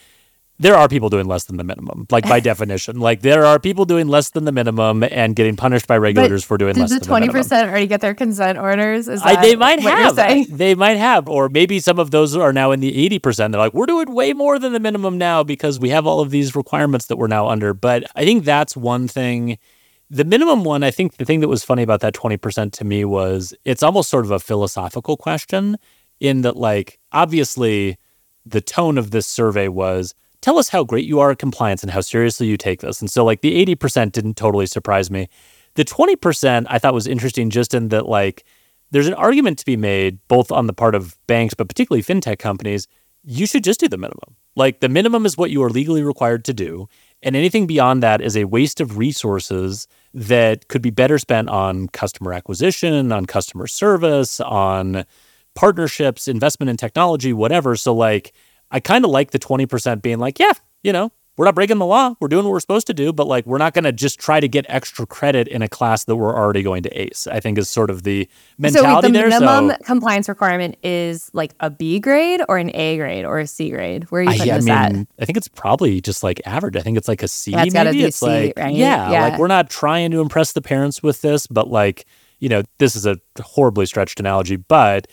[0.58, 2.98] there are people doing less than the minimum, like by definition.
[2.98, 6.48] Like there are people doing less than the minimum and getting punished by regulators but
[6.48, 9.08] for doing less than the than 20% the 20% already get their consent orders?
[9.08, 10.16] Is I, they might have.
[10.48, 11.28] They might have.
[11.28, 13.52] Or maybe some of those are now in the 80%.
[13.52, 16.30] They're like, we're doing way more than the minimum now because we have all of
[16.30, 17.74] these requirements that we're now under.
[17.74, 19.58] But I think that's one thing
[20.08, 23.04] the minimum one, I think the thing that was funny about that 20% to me
[23.04, 25.76] was it's almost sort of a philosophical question
[26.20, 27.98] in that, like, obviously
[28.44, 31.90] the tone of this survey was tell us how great you are at compliance and
[31.90, 33.00] how seriously you take this.
[33.00, 35.28] And so, like, the 80% didn't totally surprise me.
[35.74, 38.44] The 20% I thought was interesting just in that, like,
[38.92, 42.38] there's an argument to be made both on the part of banks, but particularly fintech
[42.38, 42.86] companies.
[43.24, 44.36] You should just do the minimum.
[44.54, 46.88] Like, the minimum is what you are legally required to do.
[47.22, 51.88] And anything beyond that is a waste of resources that could be better spent on
[51.88, 55.04] customer acquisition, on customer service, on
[55.54, 57.74] partnerships, investment in technology, whatever.
[57.76, 58.32] So, like,
[58.70, 60.52] I kind of like the 20% being like, yeah,
[60.82, 62.14] you know, we're not breaking the law.
[62.18, 64.40] We're doing what we're supposed to do, but like we're not going to just try
[64.40, 67.26] to get extra credit in a class that we're already going to ace.
[67.26, 68.28] I think is sort of the
[68.58, 69.28] mentality so the there.
[69.28, 73.46] minimum so, compliance requirement is like a B grade or an A grade or a
[73.46, 74.04] C grade.
[74.04, 75.06] Where are you putting I, I this mean, at?
[75.20, 76.76] I think it's probably just like average.
[76.76, 77.54] I think it's like a C.
[77.54, 78.74] It's maybe it's C, like right?
[78.74, 82.06] yeah, yeah, like we're not trying to impress the parents with this, but like
[82.38, 85.06] you know, this is a horribly stretched analogy, but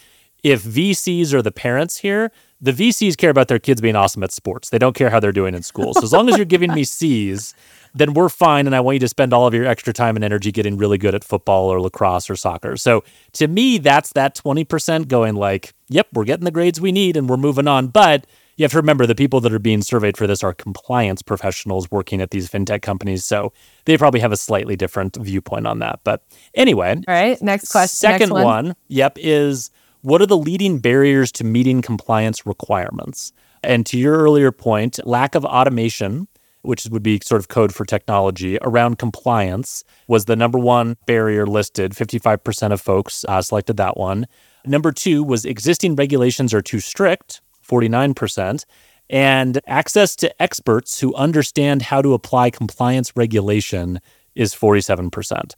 [0.44, 2.32] if VCs are the parents here,
[2.64, 4.70] the VCs care about their kids being awesome at sports.
[4.70, 5.94] They don't care how they're doing in school.
[5.94, 7.54] So as long as you're giving me C's,
[7.94, 8.68] then we're fine.
[8.68, 10.98] And I want you to spend all of your extra time and energy getting really
[10.98, 12.78] good at football or lacrosse or soccer.
[12.78, 13.04] So
[13.34, 17.30] to me, that's that 20% going like, yep, we're getting the grades we need and
[17.30, 17.88] we're moving on.
[17.88, 21.22] But you have to remember the people that are being surveyed for this are compliance
[21.22, 23.26] professionals working at these fintech companies.
[23.26, 23.52] So
[23.84, 26.00] they probably have a slightly different viewpoint on that.
[26.06, 26.24] But
[26.56, 26.96] anyway.
[26.96, 27.42] All right.
[27.42, 27.96] Next question.
[27.96, 28.46] Second next one.
[28.46, 29.70] one, yep, is
[30.04, 33.32] what are the leading barriers to meeting compliance requirements?
[33.64, 36.28] And to your earlier point, lack of automation,
[36.62, 41.48] which would be sort of code for technology around compliance, was the number one barrier
[41.48, 41.94] listed.
[41.94, 44.28] 55% of folks uh, selected that one.
[44.66, 48.66] Number two was existing regulations are too strict, 49%.
[49.10, 54.02] And access to experts who understand how to apply compliance regulation
[54.36, 55.54] is 47%.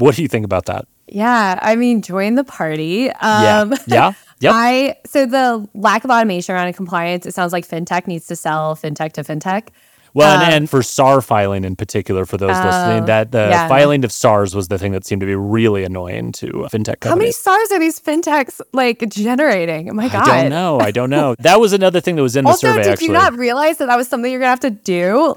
[0.00, 0.86] What do you think about that?
[1.06, 3.10] Yeah, I mean, join the party.
[3.10, 4.12] Um, yeah, yeah.
[4.40, 4.52] Yep.
[4.56, 7.26] I so the lack of automation around compliance.
[7.26, 9.68] It sounds like fintech needs to sell fintech to fintech.
[10.14, 13.48] Well, um, and, and, for SAR filing in particular, for those uh, listening, that the
[13.50, 13.68] yeah.
[13.68, 17.04] filing of SARs was the thing that seemed to be really annoying to fintech companies.
[17.04, 19.90] How many SARs are these fintechs like generating?
[19.90, 20.28] Oh my god!
[20.28, 20.80] I don't know.
[20.80, 21.36] I don't know.
[21.40, 22.82] that was another thing that was in also, the survey.
[22.84, 23.06] Did actually.
[23.08, 25.36] you not realize that that was something you're gonna have to do?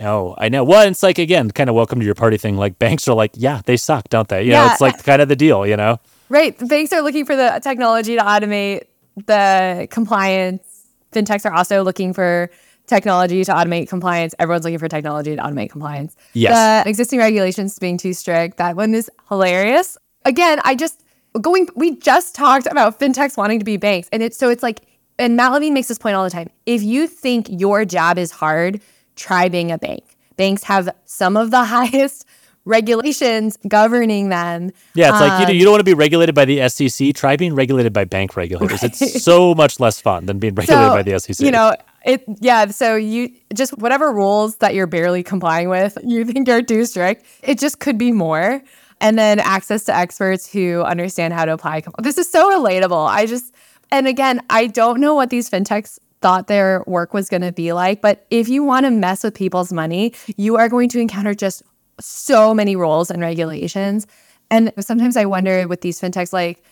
[0.00, 0.62] No, I know.
[0.64, 2.56] Well, it's like again, kind of welcome to your party thing.
[2.56, 4.44] Like banks are like, yeah, they suck, don't they?
[4.44, 4.66] You yeah.
[4.66, 5.98] know, it's like kind of the deal, you know.
[6.28, 6.56] Right.
[6.68, 8.84] Banks are looking for the technology to automate
[9.26, 10.86] the compliance.
[11.12, 12.50] Fintechs are also looking for
[12.86, 14.34] technology to automate compliance.
[14.38, 16.16] Everyone's looking for technology to automate compliance.
[16.32, 16.84] Yes.
[16.84, 18.58] The existing regulations being too strict.
[18.58, 19.96] That one is hilarious.
[20.24, 21.02] Again, I just
[21.40, 21.68] going.
[21.74, 24.80] We just talked about fintechs wanting to be banks, and it's so it's like.
[25.20, 26.48] And Matt Levine makes this point all the time.
[26.64, 28.80] If you think your job is hard,
[29.18, 30.04] try being a bank.
[30.36, 32.24] Banks have some of the highest
[32.64, 34.70] regulations governing them.
[34.94, 37.14] Yeah, it's um, like you, you don't want to be regulated by the SEC.
[37.14, 38.82] Try being regulated by bank regulators.
[38.82, 39.00] Right.
[39.00, 41.44] It's so much less fun than being regulated so, by the SEC.
[41.44, 42.66] You know, it yeah.
[42.66, 47.24] So you just whatever rules that you're barely complying with, you think are too strict.
[47.42, 48.62] It just could be more.
[49.00, 51.82] and then access to experts who understand how to apply.
[52.02, 53.08] This is so relatable.
[53.08, 53.54] I just,
[53.92, 57.72] and again, I don't know what these fintechs thought their work was going to be
[57.72, 61.34] like, but if you want to mess with people's money, you are going to encounter
[61.34, 61.62] just
[62.00, 64.06] so many rules and regulations.
[64.50, 66.62] And sometimes I wonder with these fintechs, like,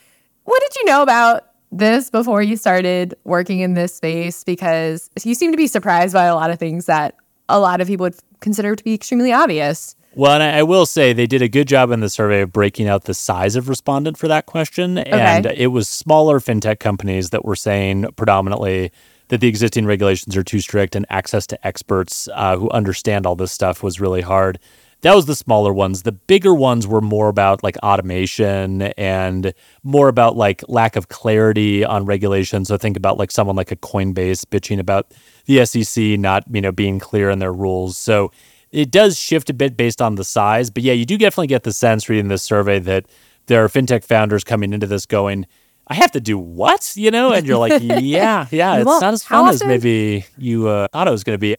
[0.44, 4.44] what did you know about this before you started working in this space?
[4.44, 7.16] Because you seem to be surprised by a lot of things that
[7.48, 9.94] a lot of people would consider to be extremely obvious.
[10.14, 12.88] Well, and I, will say they did a good job in the survey of breaking
[12.88, 14.98] out the size of respondent for that question.
[14.98, 15.10] Okay.
[15.10, 18.92] And it was smaller fintech companies that were saying predominantly
[19.28, 23.36] that the existing regulations are too strict and access to experts uh, who understand all
[23.36, 24.58] this stuff was really hard.
[25.02, 26.02] That was the smaller ones.
[26.02, 29.52] The bigger ones were more about like automation and
[29.82, 32.68] more about like lack of clarity on regulations.
[32.68, 35.12] So think about like someone like a Coinbase bitching about
[35.44, 37.98] the SEC not, you know, being clear in their rules.
[37.98, 38.32] So
[38.72, 40.70] it does shift a bit based on the size.
[40.70, 43.06] But yeah, you do definitely get the sense reading this survey that
[43.46, 45.46] there are fintech founders coming into this going,
[45.88, 46.94] I have to do what?
[46.96, 47.32] You know?
[47.32, 51.06] And you're like, yeah, yeah, it's well, not as fun as maybe you uh, thought
[51.08, 51.56] it was going to be.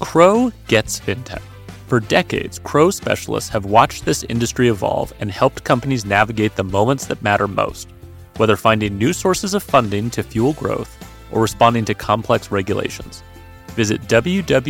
[0.00, 1.42] Crowe gets fintech.
[1.88, 7.06] For decades, Crowe specialists have watched this industry evolve and helped companies navigate the moments
[7.06, 7.88] that matter most,
[8.36, 10.96] whether finding new sources of funding to fuel growth
[11.30, 13.22] or responding to complex regulations.
[13.68, 14.66] Visit www.crowe.com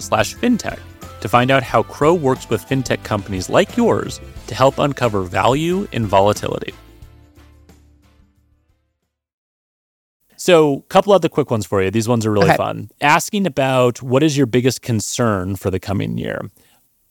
[0.00, 0.80] slash fintech
[1.20, 5.86] to find out how Crowe works with fintech companies like yours to help uncover value
[5.92, 6.72] in volatility.
[10.36, 11.90] So, a couple other quick ones for you.
[11.90, 12.56] These ones are really okay.
[12.56, 12.88] fun.
[13.02, 16.48] Asking about what is your biggest concern for the coming year.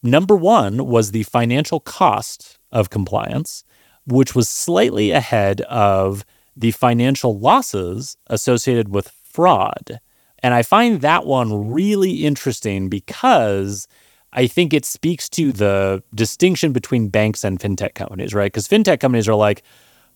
[0.02, 3.62] Number one was the financial cost of compliance,
[4.04, 6.24] which was slightly ahead of
[6.56, 10.00] the financial losses associated with fraud.
[10.42, 13.86] And I find that one really interesting because
[14.32, 18.52] I think it speaks to the distinction between banks and fintech companies, right?
[18.52, 19.62] Because fintech companies are like,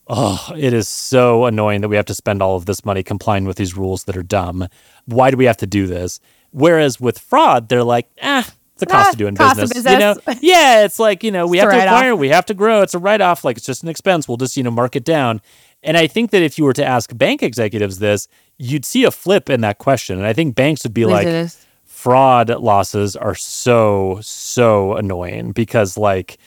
[0.06, 3.44] oh, it is so annoying that we have to spend all of this money complying
[3.44, 4.68] with these rules that are dumb.
[5.06, 6.20] Why do we have to do this?
[6.50, 9.78] Whereas with fraud, they're like, ah, it's a cost ah, of doing cost business.
[9.78, 10.18] Of business.
[10.26, 12.82] You know, yeah, it's like you know we have to acquire, we have to grow.
[12.82, 13.44] It's a write off.
[13.44, 14.26] Like it's just an expense.
[14.26, 15.40] We'll just you know mark it down.
[15.84, 18.26] And I think that if you were to ask bank executives this,
[18.58, 20.18] you'd see a flip in that question.
[20.18, 21.50] And I think banks would be like,
[21.84, 26.38] fraud losses are so, so annoying because like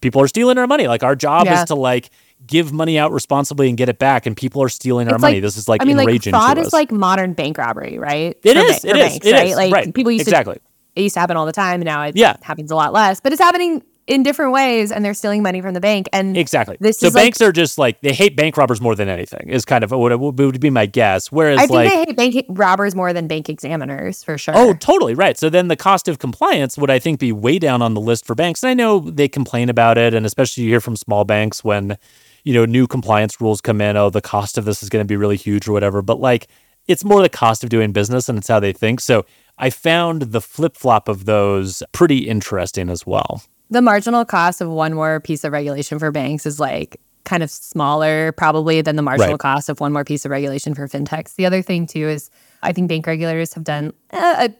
[0.00, 0.88] people are stealing our money.
[0.88, 1.62] Like our job yeah.
[1.62, 2.10] is to like
[2.46, 5.40] give money out responsibly and get it back, and people are stealing our money.
[5.40, 6.32] this is like I mean, enraging.
[6.32, 8.36] Like fraud is like modern bank robbery, right?
[8.42, 8.80] It for is.
[8.80, 9.08] Ba- it is.
[9.08, 9.46] Banks, it right?
[9.48, 9.56] Is.
[9.56, 9.94] Like right.
[9.94, 10.54] people used exactly.
[10.54, 10.60] to.
[10.60, 10.70] Exactly.
[10.96, 12.36] It used to happen all the time, and now it yeah.
[12.42, 13.20] happens a lot less.
[13.20, 16.76] But it's happening in different ways and they're stealing money from the bank and exactly.
[16.80, 19.64] this so banks like, are just like they hate bank robbers more than anything is
[19.64, 21.32] kind of what it would be my guess.
[21.32, 24.54] Whereas i think like, they hate bank robbers more than bank examiners for sure.
[24.56, 25.38] Oh totally right.
[25.38, 28.26] So then the cost of compliance would i think be way down on the list
[28.26, 31.24] for banks and i know they complain about it and especially you hear from small
[31.24, 31.96] banks when
[32.44, 35.08] you know new compliance rules come in oh the cost of this is going to
[35.08, 36.48] be really huge or whatever but like
[36.86, 39.00] it's more the cost of doing business and it's how they think.
[39.00, 39.24] So
[39.58, 43.42] I found the flip flop of those pretty interesting as well
[43.74, 47.50] the marginal cost of one more piece of regulation for banks is like kind of
[47.50, 49.38] smaller probably than the marginal right.
[49.40, 51.34] cost of one more piece of regulation for fintechs.
[51.34, 52.30] The other thing too is
[52.62, 54.54] I think bank regulators have done a, a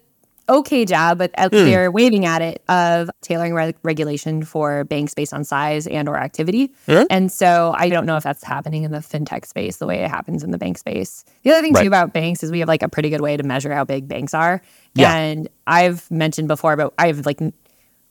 [0.56, 1.50] okay job, but mm.
[1.50, 6.16] they're waving at it of tailoring re- regulation for banks based on size and or
[6.16, 6.72] activity.
[6.88, 7.06] Mm.
[7.08, 10.10] And so I don't know if that's happening in the fintech space the way it
[10.10, 11.24] happens in the bank space.
[11.44, 11.82] The other thing right.
[11.82, 14.08] too about banks is we have like a pretty good way to measure how big
[14.08, 14.60] banks are.
[14.94, 15.14] Yeah.
[15.14, 17.40] And I've mentioned before, but I've like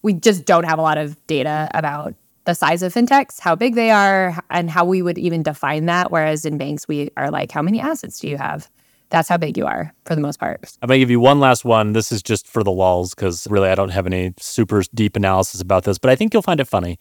[0.03, 2.13] we just don't have a lot of data about
[2.45, 6.11] the size of fintechs, how big they are, and how we would even define that.
[6.11, 8.69] Whereas in banks, we are like, how many assets do you have?
[9.09, 10.77] That's how big you are for the most part.
[10.81, 11.93] I'm going to give you one last one.
[11.93, 15.61] This is just for the walls because really I don't have any super deep analysis
[15.61, 16.99] about this, but I think you'll find it funny.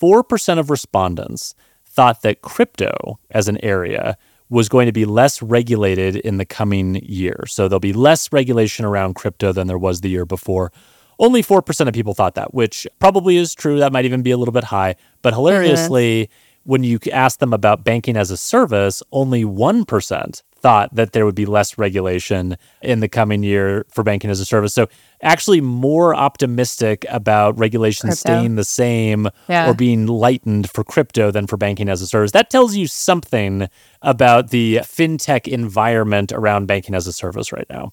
[0.00, 4.16] 4% of respondents thought that crypto as an area
[4.48, 7.44] was going to be less regulated in the coming year.
[7.46, 10.72] So there'll be less regulation around crypto than there was the year before.
[11.18, 13.78] Only 4% of people thought that, which probably is true.
[13.78, 14.96] That might even be a little bit high.
[15.22, 16.70] But hilariously, mm-hmm.
[16.70, 21.34] when you ask them about banking as a service, only 1% thought that there would
[21.34, 24.74] be less regulation in the coming year for banking as a service.
[24.74, 24.88] So
[25.22, 28.20] actually more optimistic about regulation crypto.
[28.20, 29.68] staying the same yeah.
[29.68, 32.32] or being lightened for crypto than for banking as a service.
[32.32, 33.68] That tells you something
[34.02, 37.92] about the fintech environment around banking as a service right now.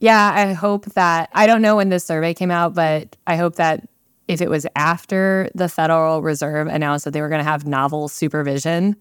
[0.00, 3.56] Yeah, I hope that I don't know when this survey came out, but I hope
[3.56, 3.88] that
[4.28, 8.08] if it was after the Federal Reserve announced that they were going to have novel
[8.08, 8.96] supervision,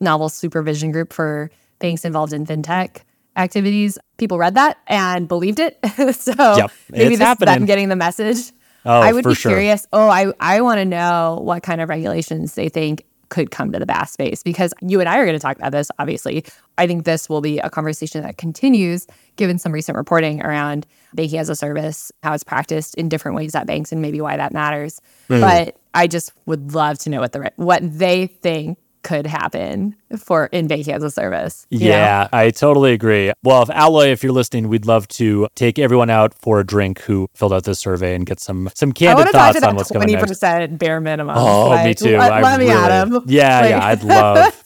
[0.00, 3.02] novel supervision group for banks involved in fintech
[3.36, 5.78] activities, people read that and believed it.
[6.14, 7.54] so yep, maybe this happening.
[7.54, 8.52] them getting the message
[8.84, 9.52] Oh, I would for be sure.
[9.52, 9.86] curious.
[9.92, 13.78] Oh, I, I want to know what kind of regulations they think could come to
[13.78, 16.44] the BaaS space because you and I are going to talk about this, obviously.
[16.76, 19.06] I think this will be a conversation that continues
[19.36, 23.54] given some recent reporting around banking as a service, how it's practiced in different ways
[23.54, 25.00] at banks and maybe why that matters.
[25.28, 25.40] Hmm.
[25.40, 28.78] But I just would love to know what the what they think
[29.08, 31.66] could happen for in banking as a service.
[31.70, 31.86] you know?
[31.86, 33.32] Yeah, I totally agree.
[33.42, 37.00] Well, if Alloy, if you're listening, we'd love to take everyone out for a drink
[37.00, 39.76] who filled out this survey and get some some candid want to talk thoughts on
[39.76, 41.36] what's coming Twenty percent bare minimum.
[41.38, 42.18] Oh, Like, me too.
[42.18, 43.08] Let, I let me really, at.
[43.26, 44.02] Yeah, Like- yeah, I'd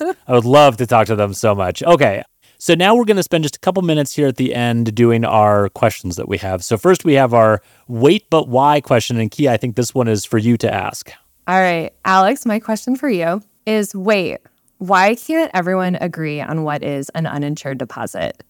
[0.00, 1.84] love, I would love to talk to them so much.
[1.84, 2.24] Okay,
[2.58, 5.24] so now we're going to spend just a couple minutes here at the end doing
[5.24, 6.64] our questions that we have.
[6.64, 10.08] So first, we have our wait but why question, and Kiah, I think this one
[10.08, 11.12] is for you to ask.
[11.46, 14.38] All right, Alex, my question for you is wait,
[14.78, 18.42] why can't everyone agree on what is an uninsured deposit?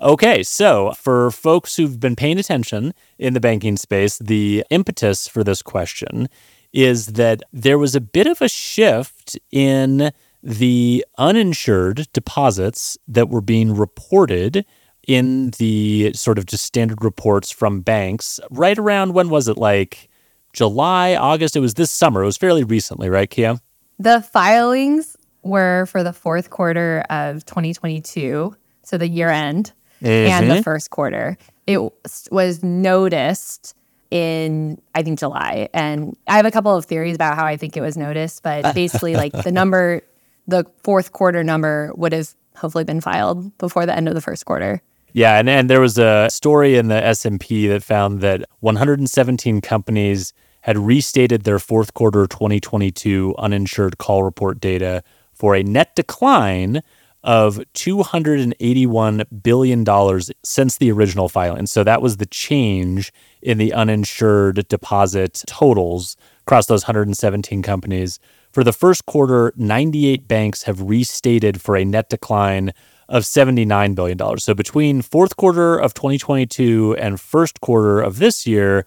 [0.00, 5.44] Okay, so for folks who've been paying attention in the banking space, the impetus for
[5.44, 6.28] this question
[6.72, 10.10] is that there was a bit of a shift in
[10.42, 14.64] the uninsured deposits that were being reported
[15.06, 20.08] in the sort of just standard reports from banks right around when was it like
[20.52, 21.56] July, August?
[21.56, 22.22] It was this summer.
[22.22, 23.60] It was fairly recently, right, Kiah?
[24.00, 30.62] The filings were for the fourth quarter of 2022, so the year end, and the
[30.62, 31.36] first quarter.
[31.66, 33.74] It was- was noticed
[34.10, 35.68] in, I think, July.
[35.74, 38.74] And I have a couple of theories about how I think it was noticed, but
[38.74, 40.00] basically, like the number,
[40.48, 44.46] the fourth quarter number would have hopefully been filed before the end of the first
[44.46, 44.80] quarter.
[45.12, 50.32] Yeah, and, and there was a story in the S&P that found that 117 companies
[50.62, 55.02] had restated their fourth quarter 2022 uninsured call report data
[55.32, 56.82] for a net decline
[57.22, 61.66] of 281 billion dollars since the original filing.
[61.66, 68.18] So that was the change in the uninsured deposit totals across those 117 companies.
[68.52, 72.72] For the first quarter, 98 banks have restated for a net decline
[73.08, 74.38] of $79 billion.
[74.38, 78.86] So between fourth quarter of 2022 and first quarter of this year,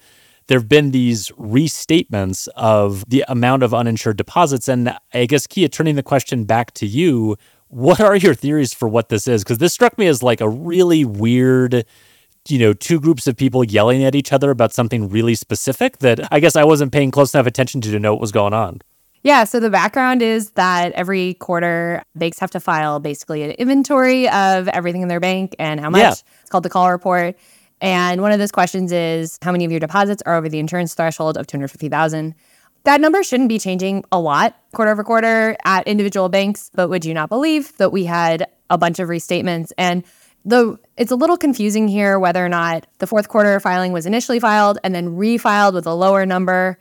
[0.54, 4.68] there have been these restatements of the amount of uninsured deposits.
[4.68, 7.38] And I guess, Kiah, turning the question back to you,
[7.70, 9.44] what are your theories for what this is?
[9.44, 11.88] Because this struck me as like a really weird,
[12.48, 16.32] you know, two groups of people yelling at each other about something really specific that
[16.32, 18.80] I guess I wasn't paying close enough attention to to know what was going on.
[19.24, 24.30] Yeah, so the background is that every quarter banks have to file basically an inventory
[24.30, 26.00] of everything in their bank and how much.
[26.00, 26.12] Yeah.
[26.12, 27.38] It's called the call report.
[27.84, 30.96] And one of those questions is how many of your deposits are over the insurance
[30.96, 32.34] threshold of 250,000?
[32.86, 37.04] That number shouldn't be changing a lot quarter over quarter at individual banks, but would
[37.04, 40.04] you not believe that we had a bunch of restatements and
[40.46, 44.40] the it's a little confusing here whether or not the fourth quarter filing was initially
[44.40, 46.78] filed and then refiled with a lower number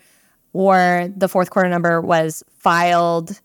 [0.53, 3.41] or the fourth quarter number was filed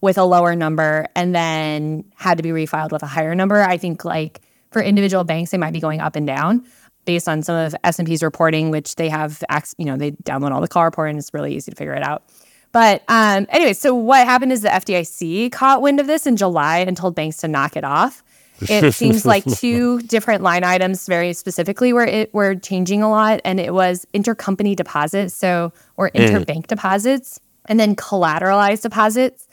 [0.00, 3.62] with a lower number and then had to be refiled with a higher number.
[3.62, 6.64] I think like for individual banks, they might be going up and down
[7.08, 9.42] based on some of S&P's reporting, which they have,
[9.78, 12.02] you know, they download all the call report and it's really easy to figure it
[12.02, 12.22] out.
[12.70, 16.80] But um, anyway, so what happened is the FDIC caught wind of this in July
[16.80, 18.22] and told banks to knock it off.
[18.60, 23.40] It seems like two different line items very specifically were it were changing a lot,
[23.42, 29.48] and it was intercompany deposits, so or interbank deposits, and then collateralized deposits.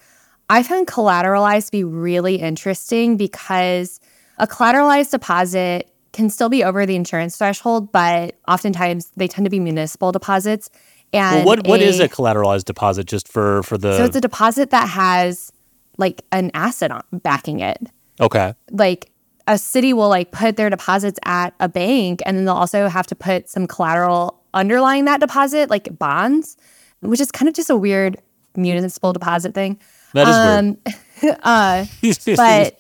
[0.49, 4.01] I found collateralized to be really interesting because
[4.39, 9.49] a collateralized deposit can still be over the insurance threshold, but oftentimes they tend to
[9.49, 10.69] be municipal deposits.
[11.13, 14.21] And Well, what what is a collateralized deposit just for for the So it's a
[14.21, 15.51] deposit that has
[15.97, 17.77] like an asset on, backing it.
[18.19, 18.53] Okay.
[18.71, 19.11] Like
[19.47, 23.07] a city will like put their deposits at a bank and then they'll also have
[23.07, 26.57] to put some collateral underlying that deposit, like bonds,
[27.01, 28.17] which is kind of just a weird
[28.55, 29.79] municipal deposit thing.
[30.13, 31.35] That is weird.
[31.35, 31.85] Um, uh,
[32.25, 32.37] weird.
[32.37, 32.79] but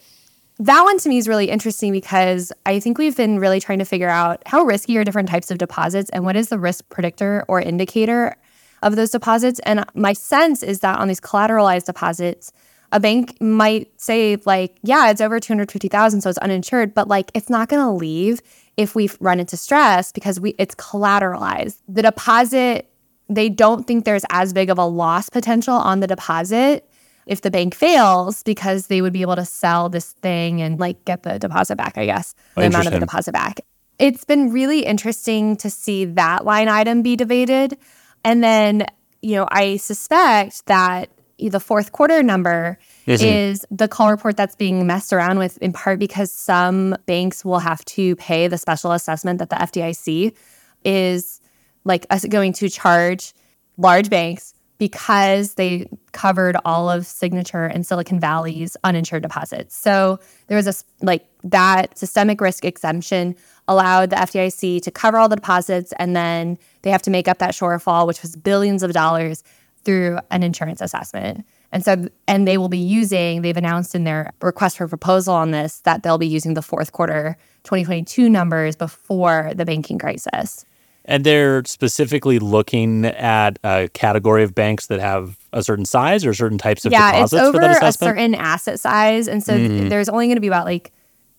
[0.59, 3.85] that one to me is really interesting because I think we've been really trying to
[3.85, 7.43] figure out how risky are different types of deposits and what is the risk predictor
[7.47, 8.37] or indicator
[8.81, 9.59] of those deposits.
[9.65, 12.53] And my sense is that on these collateralized deposits,
[12.91, 17.49] a bank might say like, yeah, it's over 250,000 so it's uninsured, but like it's
[17.49, 18.41] not going to leave
[18.77, 21.81] if we run into stress because we it's collateralized.
[21.87, 22.89] The deposit
[23.27, 26.87] they don't think there's as big of a loss potential on the deposit
[27.25, 31.03] if the bank fails because they would be able to sell this thing and like
[31.05, 33.61] get the deposit back, I guess, the amount of the deposit back.
[33.97, 37.77] It's been really interesting to see that line item be debated.
[38.23, 38.85] And then,
[39.21, 44.87] you know, I suspect that the fourth quarter number is the call report that's being
[44.87, 49.39] messed around with in part because some banks will have to pay the special assessment
[49.39, 50.35] that the FDIC
[50.83, 51.41] is
[51.83, 53.33] like us going to charge
[53.77, 59.75] large banks because they covered all of Signature and Silicon Valley's uninsured deposits.
[59.75, 60.73] So there was a
[61.05, 63.35] like that systemic risk exemption
[63.67, 67.39] allowed the FDIC to cover all the deposits and then they have to make up
[67.39, 69.43] that shortfall which was billions of dollars
[69.83, 71.45] through an insurance assessment.
[71.71, 75.51] And so and they will be using they've announced in their request for proposal on
[75.51, 80.65] this that they'll be using the fourth quarter 2022 numbers before the banking crisis.
[81.07, 86.33] And they're specifically looking at a category of banks that have a certain size or
[86.33, 88.09] certain types of yeah, deposits it's over for that a assessment.
[88.17, 89.89] certain asset size, and so Mhm.
[89.89, 90.91] there's only going to be about like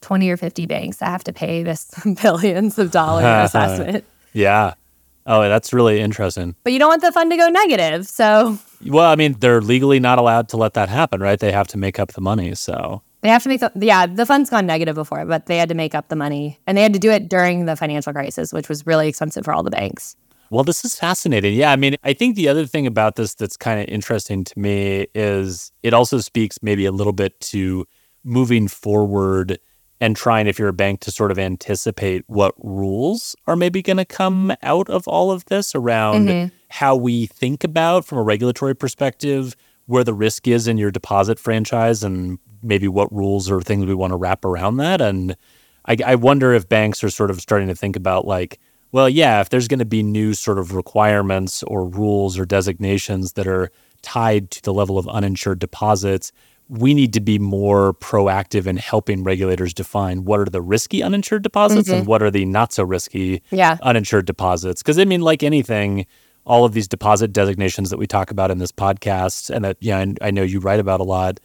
[0.02, 1.90] 20 or 50 banks that have to pay this
[2.22, 4.04] billions of dollar assessment.
[4.32, 4.74] yeah.
[5.28, 6.54] Oh, that's really interesting.
[6.62, 9.98] But you don't want the fund to go negative, so Well, I mean, they're legally
[9.98, 11.40] not allowed to let that happen, right?
[11.40, 12.54] They have to make up the money.
[12.54, 15.68] So, they have to make the yeah the fund's gone negative before, but they had
[15.68, 18.52] to make up the money, and they had to do it during the financial crisis,
[18.52, 20.16] which was really expensive for all the banks.
[20.48, 21.54] well, this is fascinating.
[21.54, 21.72] Yeah.
[21.72, 25.08] I mean, I think the other thing about this that's kind of interesting to me
[25.12, 27.84] is it also speaks maybe a little bit to
[28.22, 29.58] moving forward
[30.00, 33.96] and trying, if you're a bank, to sort of anticipate what rules are maybe going
[33.96, 36.52] to come out of all of this around Mhm.
[36.68, 39.56] how we think about, from a regulatory perspective,
[39.86, 43.94] where the risk is in your deposit franchise and maybe what rules or things we
[43.94, 45.00] want to wrap around that.
[45.00, 45.36] And
[45.86, 48.58] I, I wonder if banks are sort of starting to think about, like,
[48.92, 53.34] well, yeah, if there's going to be new sort of requirements or rules or designations
[53.34, 53.70] that are
[54.02, 56.32] tied to the level of uninsured deposits,
[56.68, 61.42] we need to be more proactive in helping regulators define what are the risky uninsured
[61.42, 62.08] deposits and mm-hmm.
[62.08, 63.78] what are the not so risky Yeah.
[63.82, 64.82] uninsured deposits.
[64.82, 66.06] Because I mean, like anything,
[66.44, 69.98] all of these deposit designations that we talk about in this podcast, and that yeah,
[69.98, 71.38] I, I know you write about a lot,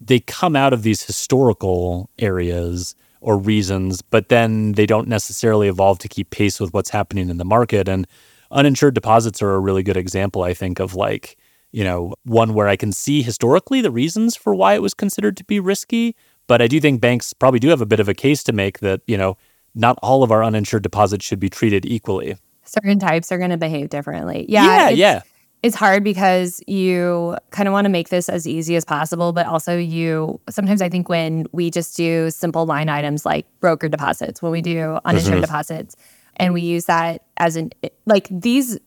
[0.00, 5.98] they come out of these historical areas or reasons, but then they don't necessarily evolve
[5.98, 7.88] to keep pace with what's happening in the market.
[7.88, 8.06] And
[8.50, 11.36] uninsured deposits are a really good example, I think, of like,
[11.72, 15.36] you know, one where I can see historically the reasons for why it was considered
[15.38, 16.14] to be risky.
[16.46, 18.78] But I do think banks probably do have a bit of a case to make
[18.78, 19.36] that, you know,
[19.74, 22.36] not all of our uninsured deposits should be treated equally.
[22.64, 24.46] Certain types are going to behave differently.
[24.48, 24.64] Yeah.
[24.64, 24.88] yeah.
[24.90, 25.22] yeah.
[25.62, 29.46] It's hard because you kind of want to make this as easy as possible, but
[29.46, 34.40] also you sometimes I think when we just do simple line items like broker deposits,
[34.40, 35.42] when we do uninsured Mhm.
[35.42, 35.96] deposits,
[36.36, 37.70] and we use that as an
[38.06, 38.78] like these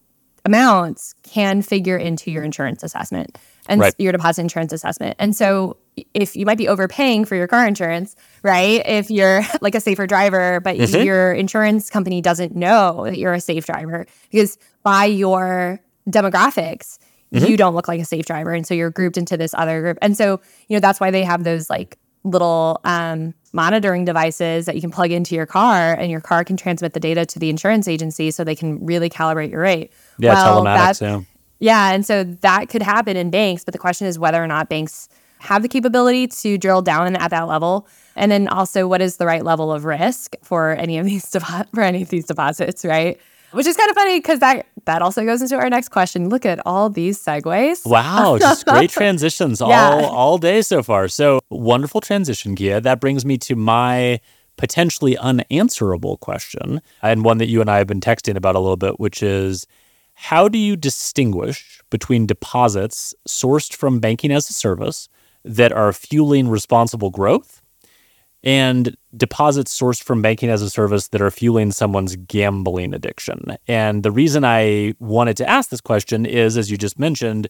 [0.45, 3.93] amounts can figure into your insurance assessment and Right.
[3.99, 5.15] your deposit insurance assessment.
[5.19, 5.77] And so
[6.15, 8.81] if you might be overpaying for your car insurance, right?
[8.87, 11.05] If you're like a safer driver, but Mhm.
[11.05, 16.97] your insurance company doesn't know that you're a safe driver because by your demographics,
[17.33, 17.49] Mhm.
[17.49, 18.51] you don't look like a safe driver.
[18.53, 19.97] And so you're grouped into this other group.
[20.01, 24.75] And so, you know, that's why they have those like little um, monitoring devices that
[24.75, 27.49] you can plug into your car and your car can transmit the data to the
[27.49, 29.91] insurance agency so they can really calibrate your rate.
[30.19, 30.33] Yeah.
[30.33, 30.99] Well, telematics.
[30.99, 31.21] that- Yeah.
[31.59, 34.69] yeah, and so that could happen in banks, but the question is whether or not
[34.69, 39.17] banks have the capability to drill down at that level, and then also what is
[39.17, 42.85] the right level of risk for any of these depo- for any of these deposits,
[42.85, 43.19] right?
[43.51, 46.29] Which is kind of funny because that that also goes into our next question.
[46.29, 47.85] Look at all these segues.
[47.85, 49.89] Wow, just great transitions Yeah.
[49.91, 51.07] all all day so far.
[51.07, 52.81] So wonderful transition, Kiah.
[52.81, 54.19] That brings me to my
[54.57, 58.77] potentially unanswerable question, and one that you and I have been texting about a little
[58.77, 59.65] bit, which is
[60.13, 65.09] how do you distinguish between deposits sourced from banking as a service
[65.43, 67.60] that are fueling responsible growth
[68.43, 73.57] and deposits sourced from banking as a service that are fueling someone's gambling addiction.
[73.67, 77.47] And the reason I wanted to ask this question is, as you just mentioned,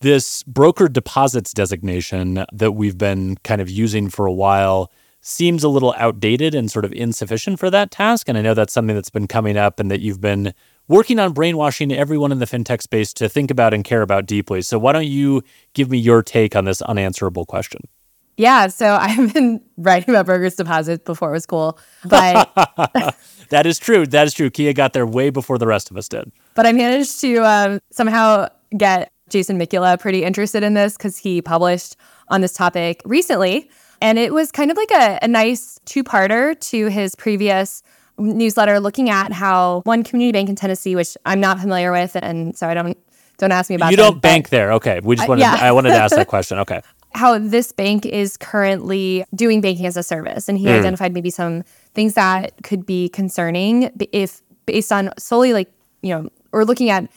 [0.00, 5.68] this broker deposits designation that we've been kind of using for a while seems a
[5.68, 8.28] little outdated and sort of insufficient for that task.
[8.28, 10.52] And I know that's something that's been coming up and that you've been
[10.88, 14.62] working on brainwashing everyone in the fintech space to think about and care about deeply.
[14.62, 15.42] So why don't you
[15.74, 17.82] give me your take on this unanswerable question?
[18.36, 22.50] Yeah, so I've been writing about brokers deposits before it was cool, but
[23.50, 24.06] that is true.
[24.06, 24.50] That is true.
[24.50, 26.30] Kiah got there way before the rest of us did.
[26.54, 31.40] but I managed to um, somehow get Jason Mikula pretty interested in this because he
[31.42, 31.96] published
[32.28, 33.70] on this topic recently.
[34.00, 37.82] And it was kind of like a, a nice two parter to his previous
[38.18, 42.56] newsletter looking at how one community bank in Tennessee, which I'm not familiar with, and
[42.56, 42.98] so I don't
[43.38, 44.72] don't ask me about You don't bank there.
[44.74, 45.00] Okay.
[45.02, 45.56] We just Uh, wanted yeah.
[45.60, 46.58] I wanted to ask that question.
[46.60, 46.82] Okay.
[47.14, 50.48] How this bank is currently doing banking as a service.
[50.48, 50.78] And he Mm.
[50.78, 51.62] identified maybe some
[51.94, 55.70] things that could be concerning if based on solely like,
[56.02, 57.08] you know, or looking at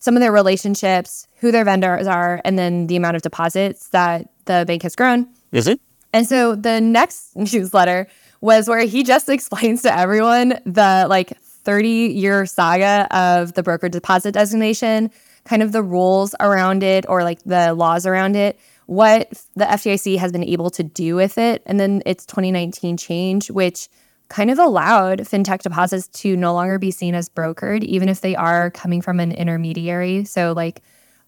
[0.00, 4.28] some of their relationships, who their vendors are, and then the amount of deposits that
[4.44, 5.26] the bank has grown.
[5.52, 5.80] Is it?
[6.12, 8.06] And so the next newsletter
[8.40, 13.88] was where he just explains to everyone the like 30 year saga of the broker
[13.88, 15.10] deposit designation,
[15.44, 20.18] kind of the rules around it or like the laws around it, what the FDIC
[20.18, 21.62] has been able to do with it.
[21.66, 23.88] And then its 2019 change, which
[24.28, 28.34] kind of allowed fintech deposits to no longer be seen as brokered, even if they
[28.34, 30.24] are coming from an intermediary.
[30.24, 30.82] So, like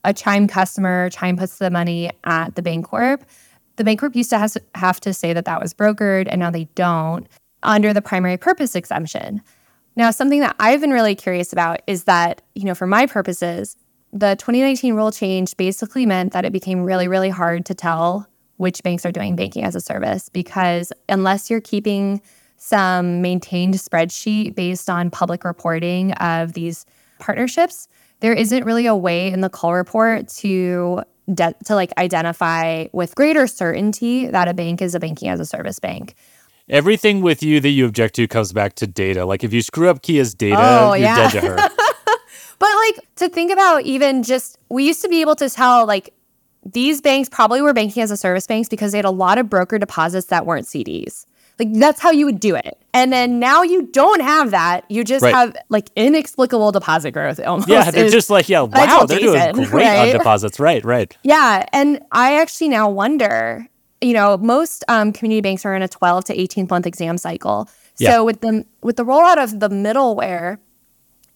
[0.04, 3.22] a Chime customer, Chime puts the money at the Bancorp.
[3.76, 6.64] The bank Bancorp used to have to say that that was brokered, and now they
[6.74, 7.28] don't
[7.62, 9.42] under the primary purpose exemption.
[9.96, 13.76] Now, something that I've been really curious about is that, you know, for my purposes,
[14.12, 18.82] the 2019 rule change basically meant that it became really, really hard to tell which
[18.82, 22.20] banks are doing banking as a service because unless you're keeping
[22.56, 26.84] some maintained spreadsheet based on public reporting of these
[27.20, 27.86] partnerships,
[28.20, 31.02] there isn't really a way in the call report to
[31.32, 35.46] de- to like identify with greater certainty that a bank is a banking as a
[35.46, 36.14] service bank.
[36.68, 39.24] Everything with you that you object to comes back to data.
[39.24, 41.30] Like if you screw up Kiah's data, Oh, you're yeah.
[41.30, 41.56] dead to her.
[42.58, 46.12] But like to think about even just we used to be able to tell like
[46.64, 49.48] these banks probably were banking as a service banks because they had a lot of
[49.48, 51.24] broker deposits that weren't CDs.
[51.58, 52.78] Like that's how you would do it.
[52.94, 54.88] And then now you don't have that.
[54.90, 55.34] You just Right.
[55.34, 57.68] have like inexplicable deposit growth almost.
[57.68, 60.60] yeah, they're just like, yeah, wow, they're doing great on deposits.
[60.60, 61.16] Right, right.
[61.22, 63.66] Yeah, and I actually now wonder.
[64.00, 67.66] You know, most um, community banks are in a 12 to 18 month exam cycle.
[67.96, 68.20] So Yeah.
[68.20, 70.58] with the with the rollout of the middleware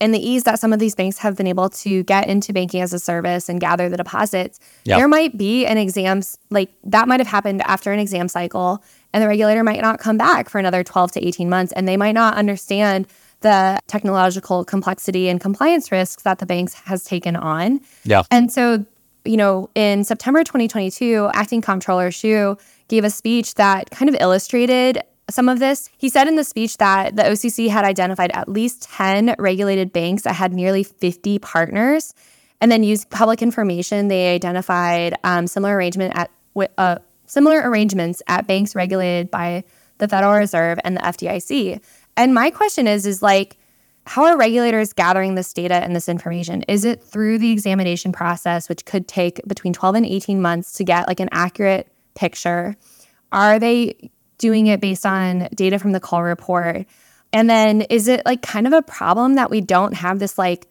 [0.03, 2.83] and the ease that some of these banks have been able to get into banking
[2.83, 4.97] as a service and gather the deposits, Yeah.
[4.99, 8.83] there might be an exams like that might have happened after an exam cycle,
[9.15, 11.97] and the regulator might not come back for another 12 to 18 months, and they
[11.97, 13.07] might not understand
[13.41, 17.81] the technological complexity and compliance risks that the banks has taken on.
[18.05, 18.23] Yeah.
[18.31, 18.85] And so,
[19.25, 22.57] you know, in September 2022, acting comptroller Hsu
[22.89, 25.89] gave a speech that kind of illustrated some of this.
[25.99, 30.23] He said in the speech that the OCC had identified at least 10 regulated banks
[30.23, 32.15] that had nearly 50 partners.
[32.61, 36.31] And then used public information, they identified um, similar arrangement at
[36.79, 39.65] uh, similar arrangements at banks regulated by
[39.99, 41.83] the Federal Reserve and the FDIC.
[42.17, 43.57] And my question is, is like,
[44.05, 46.63] how are regulators gathering this data and this information?
[46.63, 50.85] Is it through the examination process, which could take between 12 and 18 months to
[50.85, 52.77] get like an accurate picture?
[53.31, 54.11] Are they
[54.43, 56.85] doing it based on data from the call report?
[57.33, 60.67] And then is it like kind of a problem that we don't have this like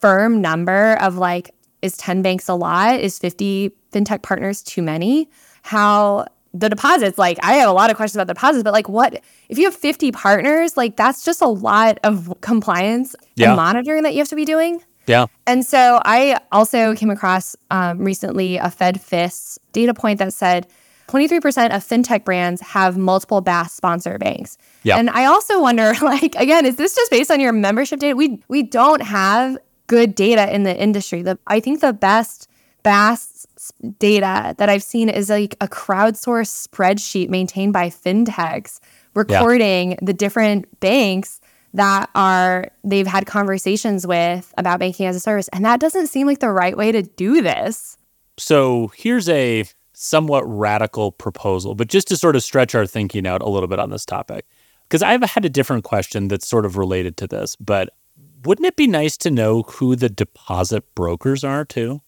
[0.00, 1.50] firm number of like,
[1.82, 3.00] is 10 banks a lot?
[3.00, 5.28] Is 50 fintech partners too many?
[5.62, 8.88] How the deposits, like, I have a lot of questions about the deposits, but like,
[8.88, 10.76] what if you have 50 partners?
[10.76, 13.48] Like, that's just a lot of compliance Yeah.
[13.48, 14.80] and monitoring that you have to be doing.
[15.06, 15.26] Yeah.
[15.46, 20.66] And so I also came across um, recently a Fed FIS data point that said
[21.08, 24.58] 23% of fintech brands have multiple BaaS sponsor banks.
[24.82, 24.98] Yeah.
[24.98, 28.16] And I also wonder, like, again, is this just based on your membership data?
[28.16, 31.22] We we don't have good data in the industry.
[31.22, 32.48] The I think the best
[32.84, 33.46] BaaS
[33.98, 38.80] data that I've seen is like a crowdsourced spreadsheet maintained by fintechs
[39.14, 41.40] recording the different banks
[41.74, 46.26] that are they've had conversations with about banking as a service and that doesn't seem
[46.26, 47.98] like the right way to do this
[48.38, 49.64] So here's a
[50.00, 53.80] somewhat radical proposal, but just to sort of stretch our thinking out a little bit
[53.80, 54.46] on this topic.
[54.84, 57.90] Because I've had a different question that's sort of related to this, but
[58.44, 62.00] wouldn't it be nice to know who the deposit brokers are too?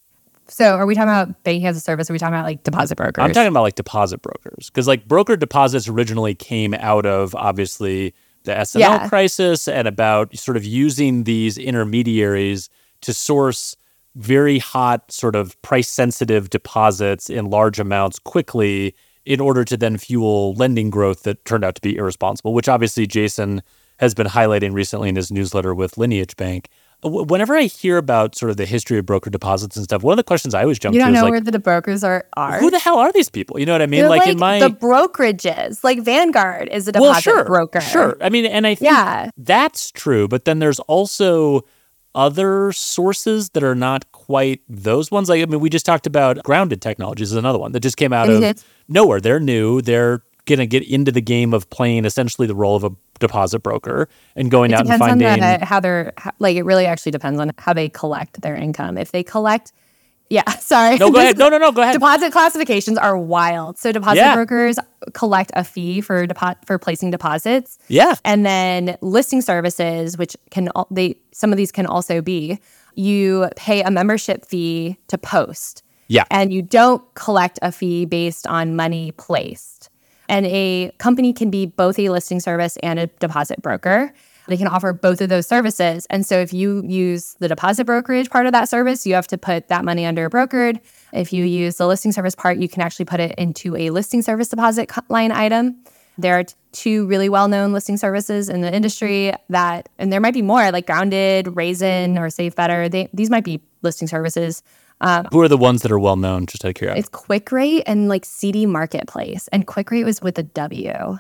[0.47, 2.65] so are we talking about banking as a service or are we talking about like
[2.65, 7.07] deposit brokers I'm talking about like deposit brokers because like broker deposits originally came out
[7.07, 9.09] of obviously the S&L Yeah.
[9.09, 12.69] crisis and about sort of using these intermediaries
[13.03, 13.77] to source
[14.17, 18.95] very hot sort of price sensitive deposits in large amounts quickly
[19.25, 23.07] in order to then fuel lending growth that turned out to be irresponsible which obviously
[23.07, 23.63] Jason
[24.01, 26.71] has been highlighting recently in his newsletter with Lineage Bank.
[27.03, 30.17] Whenever I hear about sort of the history of broker deposits and stuff, one of
[30.17, 32.25] the questions I always jump you to don't is know like, where the brokers are
[32.35, 33.59] are who the hell are these people?
[33.61, 34.09] You know what I mean?
[34.09, 38.17] Like, like, in my the brokerages like vanguard is a deposit well, sure, broker sure.
[38.23, 39.31] I mean, and I think Yeah.
[39.37, 40.29] that's true.
[40.29, 41.63] But then there's also
[42.15, 45.29] other sources that are not quite those ones.
[45.29, 48.13] Like, I mean, we just talked about Grounded Technologies is another one that just came
[48.13, 48.63] out of Mhm.
[48.89, 49.21] nowhere.
[49.21, 49.81] They're new.
[49.81, 52.91] They're gonna get into the game of playing essentially the role of a
[53.21, 55.41] deposit broker and going It out and depends on finding.
[55.61, 56.57] the, how they're how- like.
[56.57, 58.97] It really actually depends on how they collect their income.
[58.99, 59.73] If they collect,
[60.31, 60.97] yeah, sorry.
[60.97, 61.37] no, go ahead.
[61.39, 61.73] No, no, no.
[61.73, 61.93] Go ahead.
[61.95, 63.77] Deposit classifications are wild.
[63.79, 64.35] So deposit Yeah.
[64.35, 64.79] brokers
[65.13, 68.15] collect a fee for depo- for placing deposits, yeah.
[68.25, 72.59] and then listing services, which can they some of these can also be
[72.95, 76.25] you pay a membership fee to post, Yeah.
[76.31, 79.91] and you don't collect a fee based on money placed.
[80.29, 84.13] And a company can be both a listing service and a deposit broker.
[84.51, 86.07] They can offer both of those services.
[86.11, 89.39] And so if you use the deposit brokerage part of that service, you have to
[89.39, 90.81] put that money under a brokered.
[91.13, 94.23] If you use the listing service part, you can actually put it into a listing
[94.23, 95.77] service deposit line item.
[96.19, 100.35] There are two really well known listing services in the industry that, and there might
[100.35, 102.89] be more like Grounded, Raisin, or Save Better.
[102.89, 104.65] They, these might be listing services.
[105.01, 106.47] Um, Who are the ones that are well known?
[106.47, 107.01] Just out of curiosity.
[107.01, 111.19] It's QwickRate and like CD Marketplace, and QwickRate was with a W.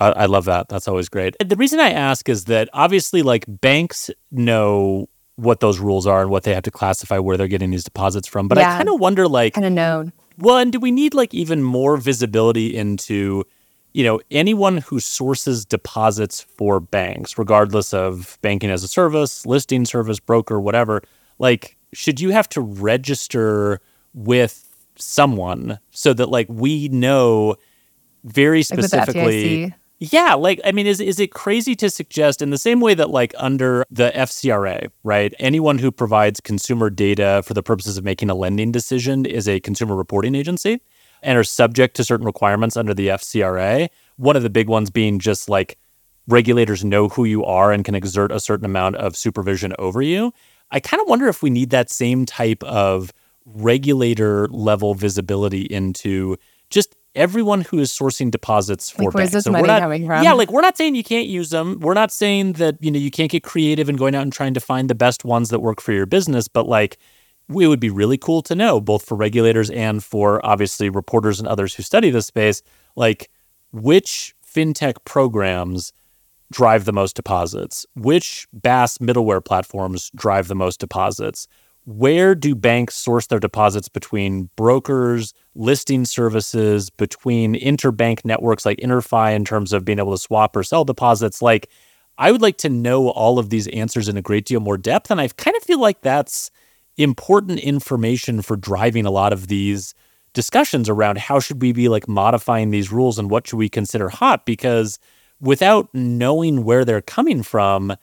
[0.00, 0.68] I, I love that.
[0.68, 1.36] That's always great.
[1.44, 6.30] The reason I ask is that obviously, like banks know what those rules are and
[6.30, 8.48] what they have to classify where they're getting these deposits from.
[8.48, 10.12] But yeah, I kind of wonder, like, kind of known.
[10.36, 13.44] Well, and do we need like even more visibility into,
[13.92, 19.84] you know, anyone who sources deposits for banks, regardless of banking as a service, listing
[19.84, 21.02] service, broker, whatever?
[21.38, 23.80] Like, should you have to register
[24.14, 24.64] with
[24.96, 27.56] someone so that like we know
[28.24, 32.58] very specifically like yeah, like I mean, is is it crazy to suggest in the
[32.58, 35.34] same way that like under the FCRA, right?
[35.40, 39.58] Anyone who provides consumer data for the purposes of making a lending decision is a
[39.58, 40.80] consumer reporting agency
[41.20, 43.88] and are subject to certain requirements under the FCRA.
[44.16, 45.78] One of the big ones being just like
[46.28, 50.32] regulators know who you are and can exert a certain amount of supervision over you.
[50.70, 53.12] I kind of wonder if we need that same type of
[53.46, 56.36] regulator level visibility into
[56.70, 59.44] just everyone who is sourcing deposits for like, where's banks.
[59.44, 60.22] this money not, coming from?
[60.22, 61.80] Yeah, like we're not saying you can't use them.
[61.80, 64.54] We're not saying that you know you can't get creative and going out and trying
[64.54, 66.48] to find the best ones that work for your business.
[66.48, 66.98] But like,
[67.48, 71.48] it would be really cool to know, both for regulators and for obviously reporters and
[71.48, 72.62] others who study this space,
[72.96, 73.30] like
[73.72, 75.92] which fintech programs
[76.50, 81.46] drive the most deposits, which BaaS middleware platforms drive the most deposits
[81.84, 89.34] where do banks source their deposits between brokers, listing services, between interbank networks like IntraFi
[89.34, 91.40] in terms of being able to swap or sell deposits?
[91.40, 91.70] Like,
[92.18, 95.10] I would like to know all of these answers in a great deal more depth.
[95.10, 96.50] And I kind of feel like that's
[96.98, 99.94] important information for driving a lot of these
[100.34, 104.08] discussions around how should we be like modifying these rules and what should we consider
[104.08, 104.98] hot because
[105.40, 107.96] without knowing where they're coming from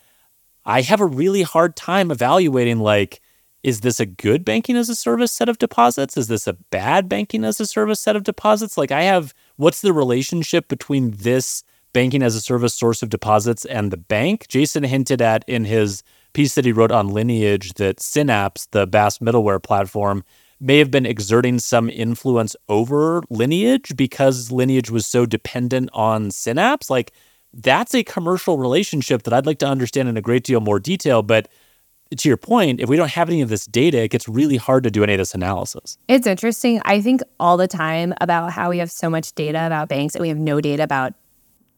[0.64, 3.20] i have a really hard time evaluating like
[3.66, 6.16] is this a good banking as a service set of deposits?
[6.16, 8.78] Is this a bad banking as a service set of deposits?
[8.78, 13.64] Like, I have what's the relationship between this banking as a service source of deposits
[13.64, 14.46] and the bank?
[14.46, 19.18] Jason hinted at in his piece that he wrote on Lineage that Synapse, the BaaS
[19.18, 20.22] middleware platform,
[20.60, 26.88] may have been exerting some influence over Lineage because Lineage was so dependent on Synapse.
[26.88, 27.10] Like,
[27.52, 31.24] that's a commercial relationship that I'd like to understand in a great deal more detail.
[31.24, 31.48] But
[32.14, 34.84] to your point, if we don't have any of this data, it gets really hard
[34.84, 35.98] to do any of this analysis.
[36.08, 36.80] It's interesting.
[36.84, 40.22] I think all the time about how we have so much data about banks and
[40.22, 41.14] we have no data about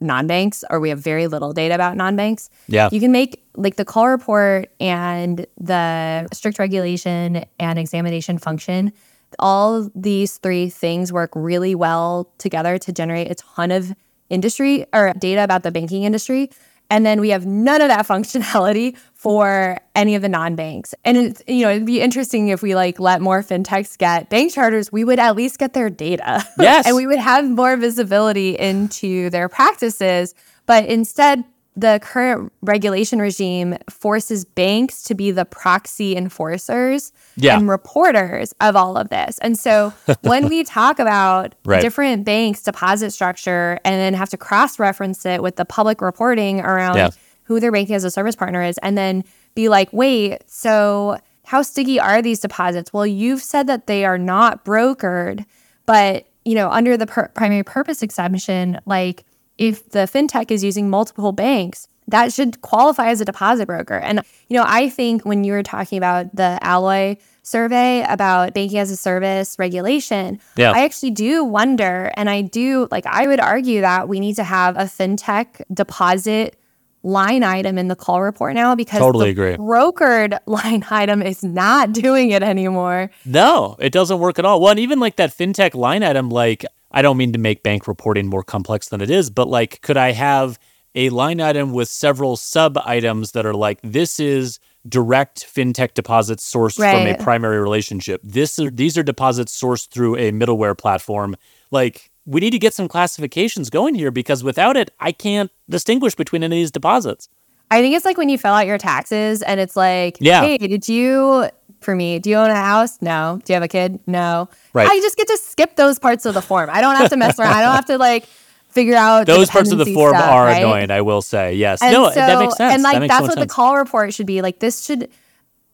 [0.01, 2.51] non-banks or we have very little data about non-banks.
[2.69, 2.89] Yeah.
[2.93, 8.93] You can make like the call report and the strict regulation and examination function.
[9.39, 13.93] All these three things work really well together to generate a ton of
[14.31, 16.51] industry or data about the banking industry.
[16.91, 20.95] And then we have none of that functionality for any of the non-banks.
[21.05, 24.53] And it's, you know, it'd be interesting if we like let more fintechs get bank
[24.55, 26.45] charters, we would at least get their data.
[26.59, 26.87] Yes.
[26.87, 30.35] and we would have more visibility into their practices.
[30.67, 31.45] But instead,
[31.79, 37.57] the current regulation regime forces banks to be the proxy enforcers yeah.
[37.57, 39.39] and reporters of all of this.
[39.39, 41.81] And so when we talk about right.
[41.81, 46.61] different banks' deposit structure and then have to cross reference it with the public reporting
[46.61, 47.11] around yeah.
[47.45, 49.23] who their banking as a service partner is, and then
[49.55, 52.93] be like, wait, so how sticky are these deposits?
[52.93, 55.45] Well, you've said that they are not brokered,
[55.87, 59.25] but you know, under the per- primary purpose exemption, like
[59.59, 63.99] if the fintech is using multiple banks, that should qualify as a deposit broker.
[63.99, 68.79] And, you know, I think when you were talking about the Alloy survey about banking
[68.79, 70.73] as a service regulation, yeah.
[70.73, 74.45] I actually do wonder, and I do like, I would argue that we need to
[74.45, 76.59] have a fintech deposit
[77.03, 79.57] line item in the call report now because totally the agree.
[79.57, 83.11] brokered line item is not doing it anymore.
[83.25, 84.61] No, it doesn't work at all.
[84.61, 87.87] Well, and even like that fintech line item, like I don't mean to make bank
[87.87, 90.59] reporting more complex than it is, but like, could I have
[90.95, 94.59] a line item with several sub items that are like, this is
[94.89, 96.93] direct fintech deposits sourced right.
[96.93, 98.21] from a primary relationship.
[98.25, 101.37] This are, these are deposits sourced through a middleware platform.
[101.71, 106.15] Like, we need to get some classifications going here because without it, I can't distinguish
[106.15, 107.29] between any of these deposits.
[107.71, 110.41] I think it's like when you fill out your taxes and it's like, yeah.
[110.43, 111.51] hey, did you
[111.81, 112.19] for me.
[112.19, 113.01] Do you own a house?
[113.01, 113.41] No.
[113.45, 114.01] Do you have a kid?
[114.07, 114.49] No.
[114.73, 114.89] Right.
[114.89, 116.69] I just get to skip those parts of the form.
[116.73, 117.53] I don't have to mess around.
[117.53, 118.27] I don't have to like
[118.71, 120.59] figure out Those parts of the form stuff, are right?
[120.63, 121.55] annoying, I will say.
[121.55, 121.81] Yes.
[121.83, 122.75] And no, so, that makes sense.
[122.75, 123.47] And like that that's so what sense.
[123.47, 124.43] the call report should be.
[124.43, 125.09] Like this should,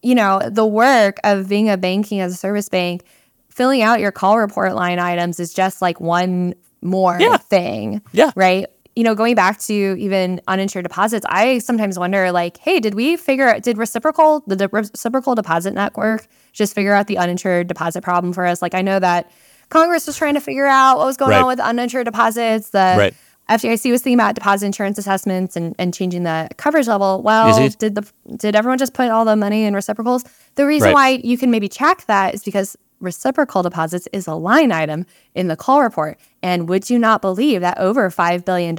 [0.02, 3.02] you know, the work of being a banking as a service bank,
[3.48, 7.36] filling out your call report line items is just like one more Yeah.
[7.38, 8.02] thing.
[8.12, 8.30] Yeah.
[8.36, 8.66] Right.
[8.96, 13.16] You know, going back to even uninsured deposits, I sometimes wonder, like, hey, did we
[13.16, 18.02] figure out, did reciprocal the de- reciprocal deposit network just figure out the uninsured deposit
[18.02, 18.62] problem for us?
[18.62, 19.30] Like, I know that
[19.68, 21.40] Congress was trying to figure out what was going Right.
[21.40, 22.70] on with uninsured deposits.
[22.70, 23.14] The Right.
[23.48, 27.20] FDIC was thinking about deposit insurance assessments and, and changing the coverage level.
[27.20, 30.24] Well, did the did everyone just put all the money in reciprocals?
[30.54, 30.94] The reason Right.
[30.94, 35.48] why you can maybe check that is because reciprocal deposits is a line item in
[35.48, 36.18] the call report.
[36.42, 38.76] And would you not believe that over $5 billion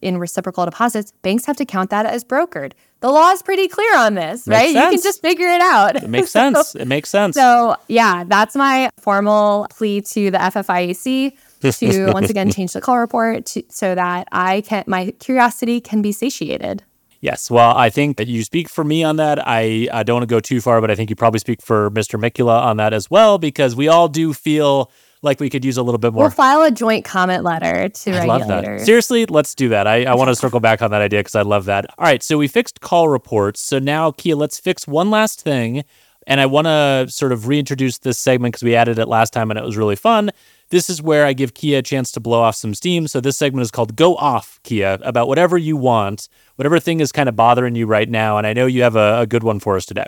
[0.00, 2.72] in reciprocal deposits, banks have to count that as brokered?
[3.00, 4.68] The law is pretty clear on this, right?
[4.68, 5.96] You can just figure it out.
[5.96, 6.74] It makes sense.
[6.74, 7.36] It makes sense.
[7.36, 11.36] So, yeah, that's my formal plea to the FFIEC
[11.72, 16.00] to once again change the call report to, so that I can my curiosity can
[16.00, 16.82] be satiated.
[17.24, 17.50] Yes.
[17.50, 19.48] Well, I think that you speak for me on that.
[19.48, 21.90] I, I don't want to go too far, but I think you probably speak for
[21.90, 22.20] Mr.
[22.20, 24.90] Mikula on that as well, because we all do feel
[25.22, 26.24] like we could use a little bit more.
[26.24, 28.56] We'll file a joint comment letter to I love that.
[28.56, 28.84] regulators.
[28.84, 29.86] Seriously, let's do that.
[29.86, 31.86] I, I want to circle back on that idea because I love that.
[31.96, 32.22] All right.
[32.22, 33.58] So we fixed call reports.
[33.62, 35.82] So now, Kiah, let's fix one last thing.
[36.26, 39.50] And I want to sort of reintroduce this segment because we added it last time
[39.50, 40.30] and it was really fun.
[40.70, 43.06] This is where I give Kiah a chance to blow off some steam.
[43.06, 47.12] So this segment is called Go Off, Kiah, about whatever you want, whatever thing is
[47.12, 48.38] kind of bothering you right now.
[48.38, 50.06] And I know you have a, a good one for us today.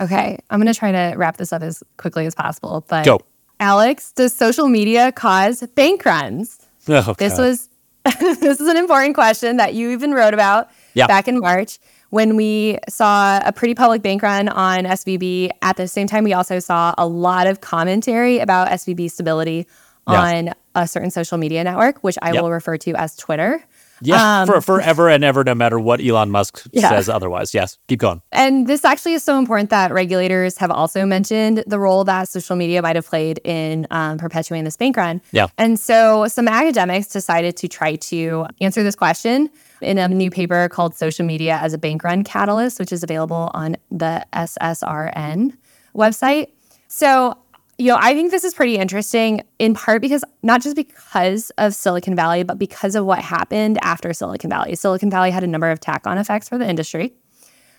[0.00, 2.84] Okay, I'm going to try to wrap this up as quickly as possible.
[2.88, 3.20] But Go.
[3.60, 6.58] Alex, does social media cause bank runs?
[6.88, 7.68] Oh, This was
[8.18, 11.06] this is an important question that you even wrote about Yeah.
[11.06, 11.78] back in March
[12.10, 15.50] when we saw a pretty public bank run on SVB.
[15.62, 19.68] At the same time, we also saw a lot of commentary about SVB stability
[20.08, 20.20] Yeah.
[20.20, 22.42] on a certain social media network, which I Yep.
[22.42, 23.62] will refer to as Twitter.
[24.04, 26.88] yeah, um, for forever and ever, no matter what Elon Musk Yeah.
[26.88, 27.54] says otherwise.
[27.54, 28.20] Yes, keep going.
[28.32, 32.56] And this actually is so important that regulators have also mentioned the role that social
[32.56, 35.20] media might have played in um, perpetuating this bank run.
[35.30, 35.46] Yeah.
[35.56, 39.50] And so some academics decided to try to answer this question
[39.82, 43.52] in a new paper called Social Media as a Bank Run Catalyst, which is available
[43.54, 45.52] on the SSRN
[45.94, 46.48] website.
[46.88, 47.38] So,
[47.78, 51.74] you know, I think this is pretty interesting in part because not just because of
[51.74, 54.74] Silicon Valley, but because of what happened after Silicon Valley.
[54.74, 57.14] Silicon Valley had a number of tack on effects for the industry.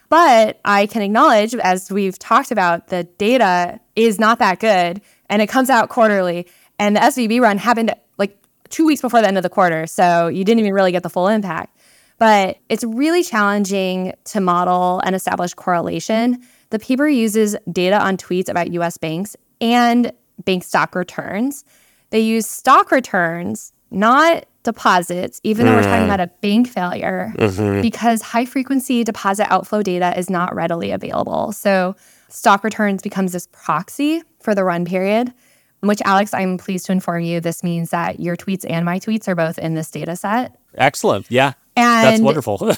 [0.10, 5.42] But I can acknowledge, as we've talked about, the data is not that good and
[5.42, 6.48] it comes out quarterly.
[6.80, 8.38] And the SVB run happened like
[8.70, 9.88] two weeks before the end of the quarter.
[9.88, 11.78] So you didn't even really get the full impact.
[12.20, 16.44] But it's really challenging to model and establish correlation.
[16.70, 20.12] The paper uses data on tweets about US banks and
[20.44, 21.64] bank stock returns.
[22.12, 27.34] They use stock returns, not deposits, even though we're talking about a bank failure,
[27.82, 31.52] because high frequency deposit outflow data is not readily available.
[31.52, 31.96] So
[32.30, 35.34] stock returns becomes this proxy for the run period,
[35.82, 39.28] which Alex, I'm pleased to inform you, this means that your tweets and my tweets
[39.28, 40.56] are both in this data set.
[40.76, 41.30] Excellent.
[41.30, 42.58] Yeah, And that's wonderful.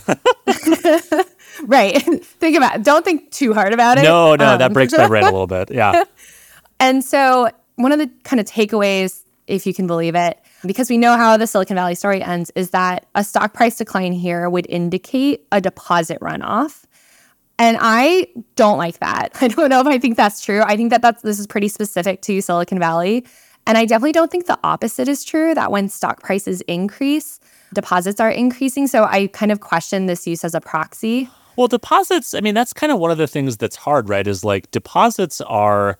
[1.66, 2.02] right.
[2.24, 2.84] think about it.
[2.84, 4.04] Don't think too hard about it.
[4.04, 5.72] no, no, that Um, breaks my brain a little bit.
[5.72, 6.04] Yeah.
[6.80, 10.98] And so, one of the kind of takeaways, if you can believe it, because we
[10.98, 14.66] know how the Silicon Valley story ends, is that a stock price decline here would
[14.70, 16.84] indicate a deposit runoff.
[17.58, 19.32] And I don't like that.
[19.42, 20.62] I don't know if I think that's true.
[20.62, 23.26] I think that that's this is pretty specific to Silicon Valley.
[23.68, 27.40] And I definitely don't think the opposite is true that when stock prices increase,
[27.74, 28.86] deposits are increasing.
[28.88, 31.30] So I kind of question this use as a proxy.
[31.56, 34.28] Well, deposits, I mean, that's kind of one of the things that's hard, right?
[34.28, 35.98] Is like deposits are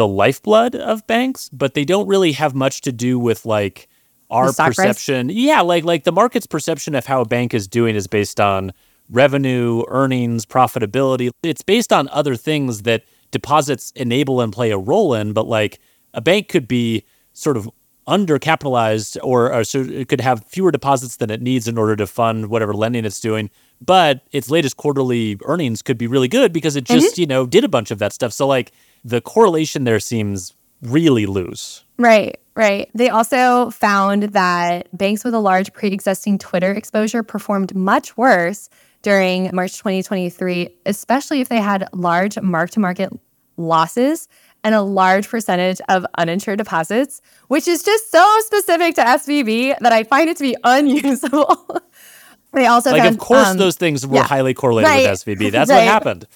[0.00, 3.86] the lifeblood of banks, but they don't really have much to do with like
[4.30, 4.76] our stock price?
[4.76, 5.28] perception.
[5.28, 8.72] Yeah, like like the market's perception of how a bank is doing is based on
[9.10, 11.28] revenue, earnings, profitability.
[11.42, 15.80] It's based on other things that deposits enable and play a role in, but like
[16.14, 17.04] a bank could be
[17.34, 17.68] sort of
[18.08, 22.06] undercapitalized or, or so it could have fewer deposits than it needs in order to
[22.06, 26.76] fund whatever lending it's doing but its latest quarterly earnings could be really good because
[26.76, 27.20] it just mm-hmm.
[27.20, 28.72] you know did a bunch of that stuff so like
[29.04, 32.90] the correlation there seems really loose Right, right.
[32.94, 38.70] They also found that banks with a large pre existing Twitter exposure performed much worse
[39.02, 43.12] during March 2023, especially if they had large mark to market
[43.58, 44.28] losses
[44.64, 49.92] and a large percentage of uninsured deposits, which is just so specific to SVB that
[49.92, 51.82] I find it to be unusable.
[52.52, 54.24] they also like found, of course um, those things were yeah.
[54.24, 55.76] highly correlated Right, with svb that's right.
[55.76, 56.26] what happened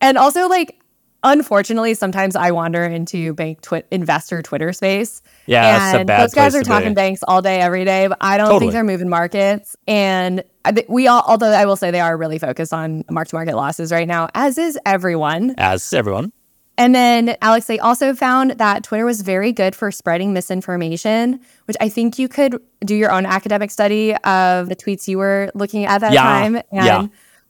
[0.00, 0.78] and also like
[1.24, 5.22] unfortunately, sometimes I wander into bank twi- investor Twitter space.
[5.46, 6.94] Yeah, that's a and those guys are talking be.
[6.94, 8.08] banks all day, every day.
[8.08, 8.60] But I don't Totally.
[8.60, 9.76] think they're moving markets.
[9.86, 10.44] And
[10.88, 13.90] we all, although I will say they are really focused on mark to market losses
[13.90, 15.54] right now, as is everyone.
[15.58, 16.32] As everyone.
[16.78, 21.76] And then, Alex, they also found that Twitter was very good for spreading misinformation, which
[21.80, 25.84] I think you could do your own academic study of the tweets you were looking
[25.86, 27.06] at that Yeah, time and yeah.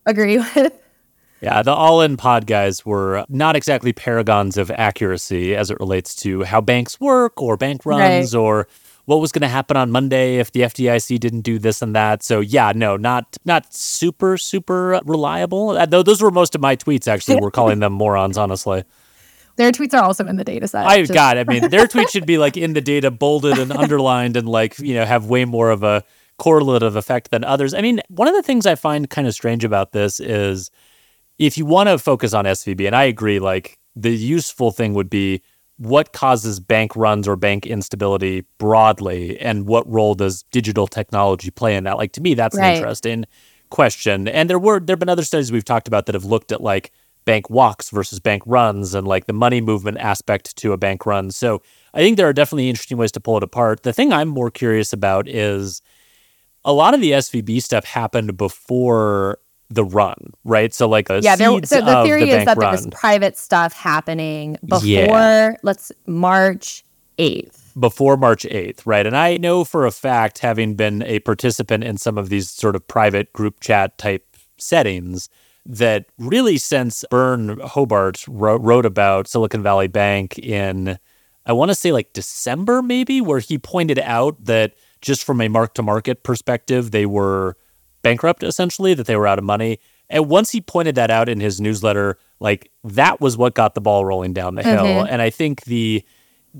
[0.06, 0.72] agree with.
[1.42, 6.14] Yeah, the all in pod guys were not exactly paragons of accuracy as it relates
[6.16, 8.66] to how banks work or bank runs or
[9.04, 12.22] what was going to happen on Monday if the FDIC didn't do this and that.
[12.24, 15.70] So yeah, no, not not super super reliable.
[15.70, 17.36] Uh, Though those were most of my tweets actually.
[17.40, 18.82] We're calling them morons, honestly.
[19.58, 20.86] Their tweets are also in the data set.
[20.86, 23.70] I just- God, I mean, their tweets should be like in the data, bolded and
[23.72, 26.02] underlined, and like you know have way more of a
[26.38, 27.74] correlative effect than others.
[27.74, 30.70] I mean, one of the things I find kind of strange about this is
[31.38, 35.10] if you want to focus on SVB, and I agree, like the useful thing would
[35.10, 35.42] be
[35.76, 41.76] what causes bank runs or bank instability broadly, and what role does digital technology play
[41.76, 41.96] in that?
[41.98, 43.24] Like to me, that's an interesting
[43.70, 44.28] question.
[44.28, 46.60] And there were there have been other studies we've talked about that have looked at
[46.60, 46.90] like
[47.28, 51.30] bank walks versus bank runs and like the money movement aspect to a bank run.
[51.30, 51.60] So
[51.92, 53.82] I think there are definitely interesting ways to pull it apart.
[53.82, 55.82] The thing I'm more curious about is
[56.64, 60.72] a lot of the SVB stuff happened before the run, right?
[60.72, 63.74] So like the yeah, there, so the theory the is that there was private stuff
[63.74, 65.54] happening before, Yeah.
[65.62, 66.82] let's March
[67.18, 67.78] 8th.
[67.78, 69.06] before March 8th, right?
[69.06, 72.74] And I know for a fact, having been a participant in some of these sort
[72.74, 74.24] of private group chat type
[74.56, 75.28] settings,
[75.70, 80.98] that really since Byrne Hobart wrote, wrote about Silicon Valley Bank in,
[81.44, 85.48] I want to say like December maybe, where he pointed out that just from a
[85.48, 87.56] mark to market perspective, they were
[88.02, 89.78] bankrupt essentially, that they were out of money.
[90.08, 93.82] And once he pointed that out in his newsletter, like that was what got the
[93.82, 94.86] ball rolling down the hill.
[94.86, 95.06] Mhm.
[95.10, 96.02] And I think the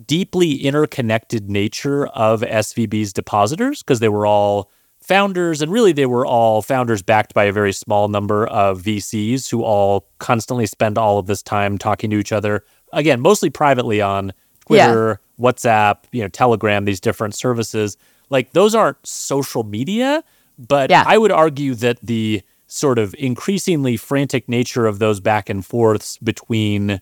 [0.07, 4.71] deeply interconnected nature of SVB's depositors, because they were all
[5.09, 9.51] founders, and really they were all founders backed by a very small number of VCs
[9.51, 12.63] who all constantly spend all of this time talking to each other.
[12.93, 14.33] Again, mostly privately on
[14.67, 17.97] Twitter, WhatsApp, you know, Telegram, these different services.
[18.29, 20.23] Like those aren't social media,
[20.59, 21.05] but Yeah.
[21.07, 26.19] I would argue that the sort of increasingly frantic nature of those back and forths
[26.19, 27.01] between,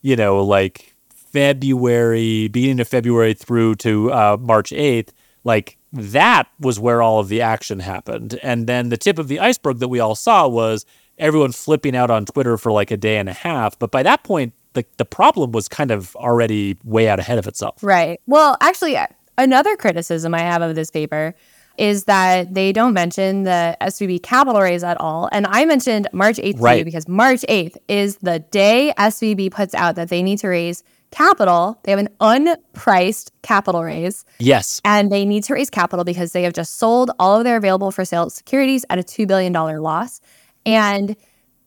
[0.00, 5.10] you know, like February, beginning of February through to uh, March 8th,
[5.44, 8.38] like that was where all of the action happened.
[8.42, 10.84] And then the tip of the iceberg that we all saw was
[11.18, 13.78] everyone flipping out on Twitter for like a day and a half.
[13.78, 17.46] But by that point, the, the problem was kind of already way out ahead of
[17.46, 17.76] itself.
[17.82, 18.20] Right.
[18.26, 19.06] Well, actually, uh,
[19.38, 21.34] another criticism I have of this paper
[21.78, 25.28] is that they don't mention the SVB capital raise at all.
[25.32, 26.84] And I mentioned March 8th to Right.
[26.84, 30.84] because March 8th is the day SVB puts out that they need to raise
[31.14, 31.78] capital.
[31.84, 34.80] They have an unpriced capital raise Yes.
[34.84, 37.90] and they need to raise capital because they have just sold all of their available
[37.90, 40.20] for sale securities at a $2 billion loss.
[40.66, 41.14] And,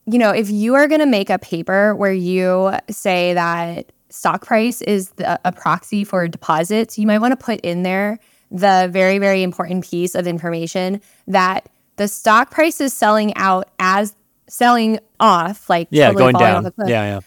[0.06, 4.46] you know, if you are going to make a paper where you say that stock
[4.46, 8.20] price is the, a proxy for deposits, you might want to put in there
[8.52, 14.16] the very, very important piece of information that the stock price is selling out as
[14.48, 16.74] selling off, like Yeah, totally going down.
[16.80, 17.20] Yeah, yeah.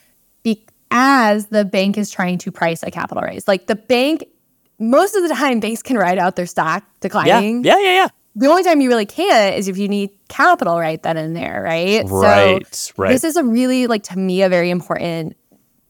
[0.91, 3.47] As the bank is trying to price a capital raise.
[3.47, 4.25] Like the bank,
[4.79, 7.65] most of the time, banks can ride out their stock Yeah, declining.
[7.65, 8.09] yeah, yeah, yeah.
[8.37, 11.63] The only time you really can't is if you need capital right then and there,
[11.63, 12.05] right?
[12.09, 13.09] Right, So right.
[13.11, 15.37] this is a really, like, to me, a very important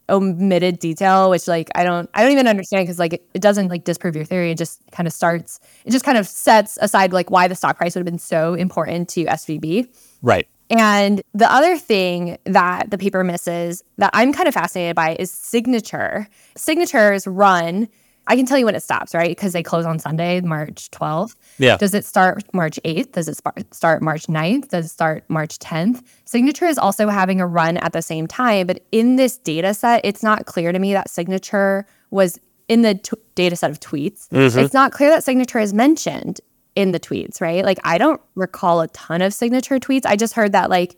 [0.09, 3.69] omitted detail, which like I don't, I don't even understand because like it, it doesn't
[3.69, 4.51] like disprove your theory.
[4.51, 7.77] It just kind of starts, it just kind of sets aside like why the stock
[7.77, 9.87] price would have been so important to SVB.
[10.21, 10.49] Right.
[10.71, 15.31] And the other thing that the paper misses that I'm kind of fascinated by is
[15.31, 16.29] signature.
[16.57, 17.89] Signatures run,
[18.29, 19.31] I can tell you when it stops, right?
[19.31, 21.35] Because they close on Sunday, March 12th.
[21.59, 21.77] Yeah.
[21.77, 23.13] Does it start March 8th?
[23.13, 24.69] Does it sp- start March 9th?
[24.69, 26.05] Does it start March 10th?
[26.25, 28.69] Signature is also having a run at the same time.
[28.69, 32.39] But in this data set, it's not clear to me that signature was
[32.69, 34.29] in the t- data set of tweets.
[34.29, 34.61] Mm-hmm.
[34.61, 36.41] It's not clear that signature is mentioned
[36.77, 37.65] in the tweets, right?
[37.65, 40.07] Like, I don't recall a ton of signature tweets.
[40.07, 40.97] I just heard that, like,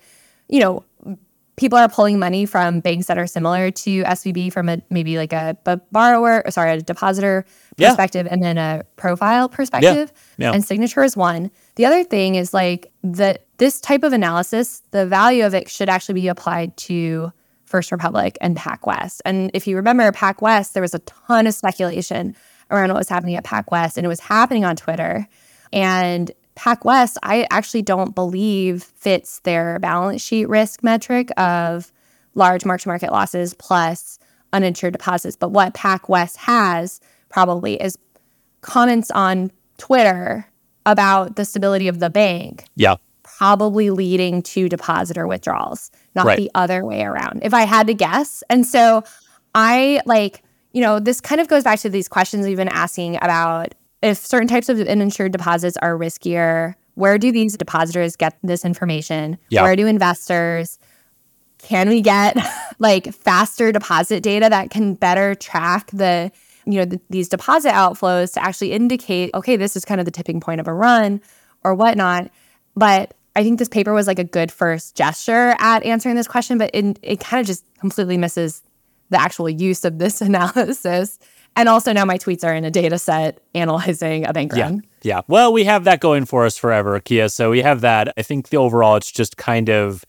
[0.48, 0.84] you know,
[1.56, 5.32] people are pulling money from banks that are similar to SVB from a maybe like
[5.32, 5.56] a
[5.92, 7.44] borrower, or sorry, a depositor
[7.76, 7.88] Yeah.
[7.88, 10.12] perspective and then a profile perspective.
[10.38, 10.52] Yeah.
[10.52, 11.50] And signature is one.
[11.76, 15.88] The other thing is like that this type of analysis, the value of it should
[15.90, 17.32] actually be applied to
[17.66, 19.20] First Republic and PacWest.
[19.24, 22.34] And if you remember PacWest, there was a ton of speculation
[22.70, 25.28] around what was happening at PacWest, and it was happening on Twitter.
[25.72, 31.92] And PacWest, I actually don't believe fits their balance sheet risk metric of
[32.34, 34.18] large mark to market losses plus
[34.52, 35.36] uninsured deposits.
[35.36, 37.00] But what PacWest has
[37.30, 37.96] probably is
[38.60, 40.46] comments on Twitter
[40.84, 42.64] about the stability of the bank.
[42.76, 42.96] Yeah.
[43.22, 46.36] Probably leading to depositor withdrawals, not Right.
[46.36, 48.42] the other way around, if I had to guess.
[48.50, 49.04] And so
[49.54, 50.42] I like,
[50.72, 54.18] you know, this kind of goes back to these questions we've been asking about if
[54.18, 56.74] certain types of uninsured deposits are riskier.
[56.94, 59.38] Where do these depositors get this information?
[59.48, 59.62] Yeah.
[59.62, 60.78] Where do investors?
[61.58, 62.36] Can we get
[62.78, 66.30] like faster deposit data that can better track the,
[66.66, 70.10] you know, th- these deposit outflows to actually indicate, okay, this is kind of the
[70.10, 71.20] tipping point of a run
[71.64, 72.30] or whatnot.
[72.76, 76.58] But I think this paper was like a good first gesture at answering this question,
[76.58, 78.62] but it, it kind of just completely misses
[79.08, 81.18] the actual use of this analysis.
[81.54, 84.82] And also now my tweets are in a data set analyzing a bank run.
[85.02, 85.16] Yeah.
[85.16, 85.20] yeah.
[85.28, 87.30] Well, we have that going for us forever, Kiah.
[87.30, 88.12] So we have that.
[88.16, 90.04] I think the overall, it's just kind of,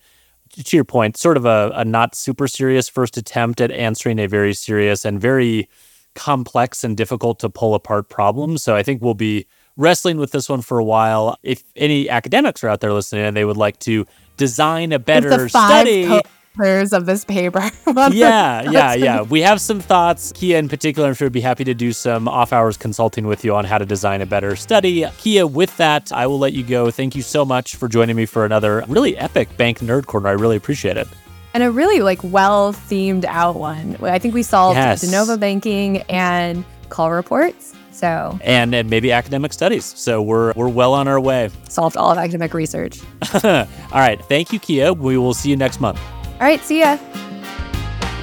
[0.56, 4.28] to your point, sort of a, a not super serious first attempt at answering a
[4.28, 5.68] very serious and very
[6.16, 8.58] complex and difficult to pull apart problem.
[8.58, 11.38] So I think we'll be wrestling with this one for a while.
[11.42, 14.06] If any academics are out there listening and they would like to
[14.38, 16.22] design a better study, five
[16.54, 16.64] study.
[16.64, 17.62] co-authors of this paper.
[18.12, 19.22] yeah, yeah, yeah.
[19.22, 20.32] We have some thoughts.
[20.34, 23.44] Kiah, in particular, I'm sure would be happy to do some off hours consulting with
[23.44, 25.02] you on how to design a better study.
[25.02, 26.92] Kiah, with that, I will let you go.
[26.92, 30.30] Thank you so much for joining me for another really epic Bank Nerd Corner.
[30.30, 31.08] I really appreciate it.
[31.54, 33.96] and a really like well themed out one.
[34.02, 35.02] I think we solved Yes.
[35.02, 37.74] de novo banking and call reports.
[37.92, 39.86] So And, and maybe academic studies.
[39.86, 41.50] So we're we're well on our way.
[41.70, 43.00] solved all of academic research.
[43.44, 44.20] All right.
[44.26, 44.98] Thank you, Kiah.
[44.98, 46.00] We will see you next month.
[46.34, 46.98] All right, see ya.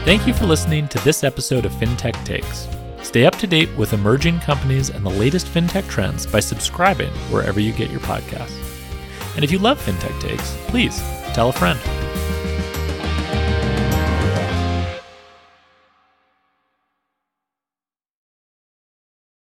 [0.05, 2.69] Thank you for listening to this episode of FinTech Takes.
[3.03, 7.61] Stay up to date with emerging companies and the latest FinTech trends by subscribing wherever
[7.61, 8.57] you get your podcasts.
[9.35, 11.01] And if you love FinTech Takes, please
[11.33, 11.79] tell a friend.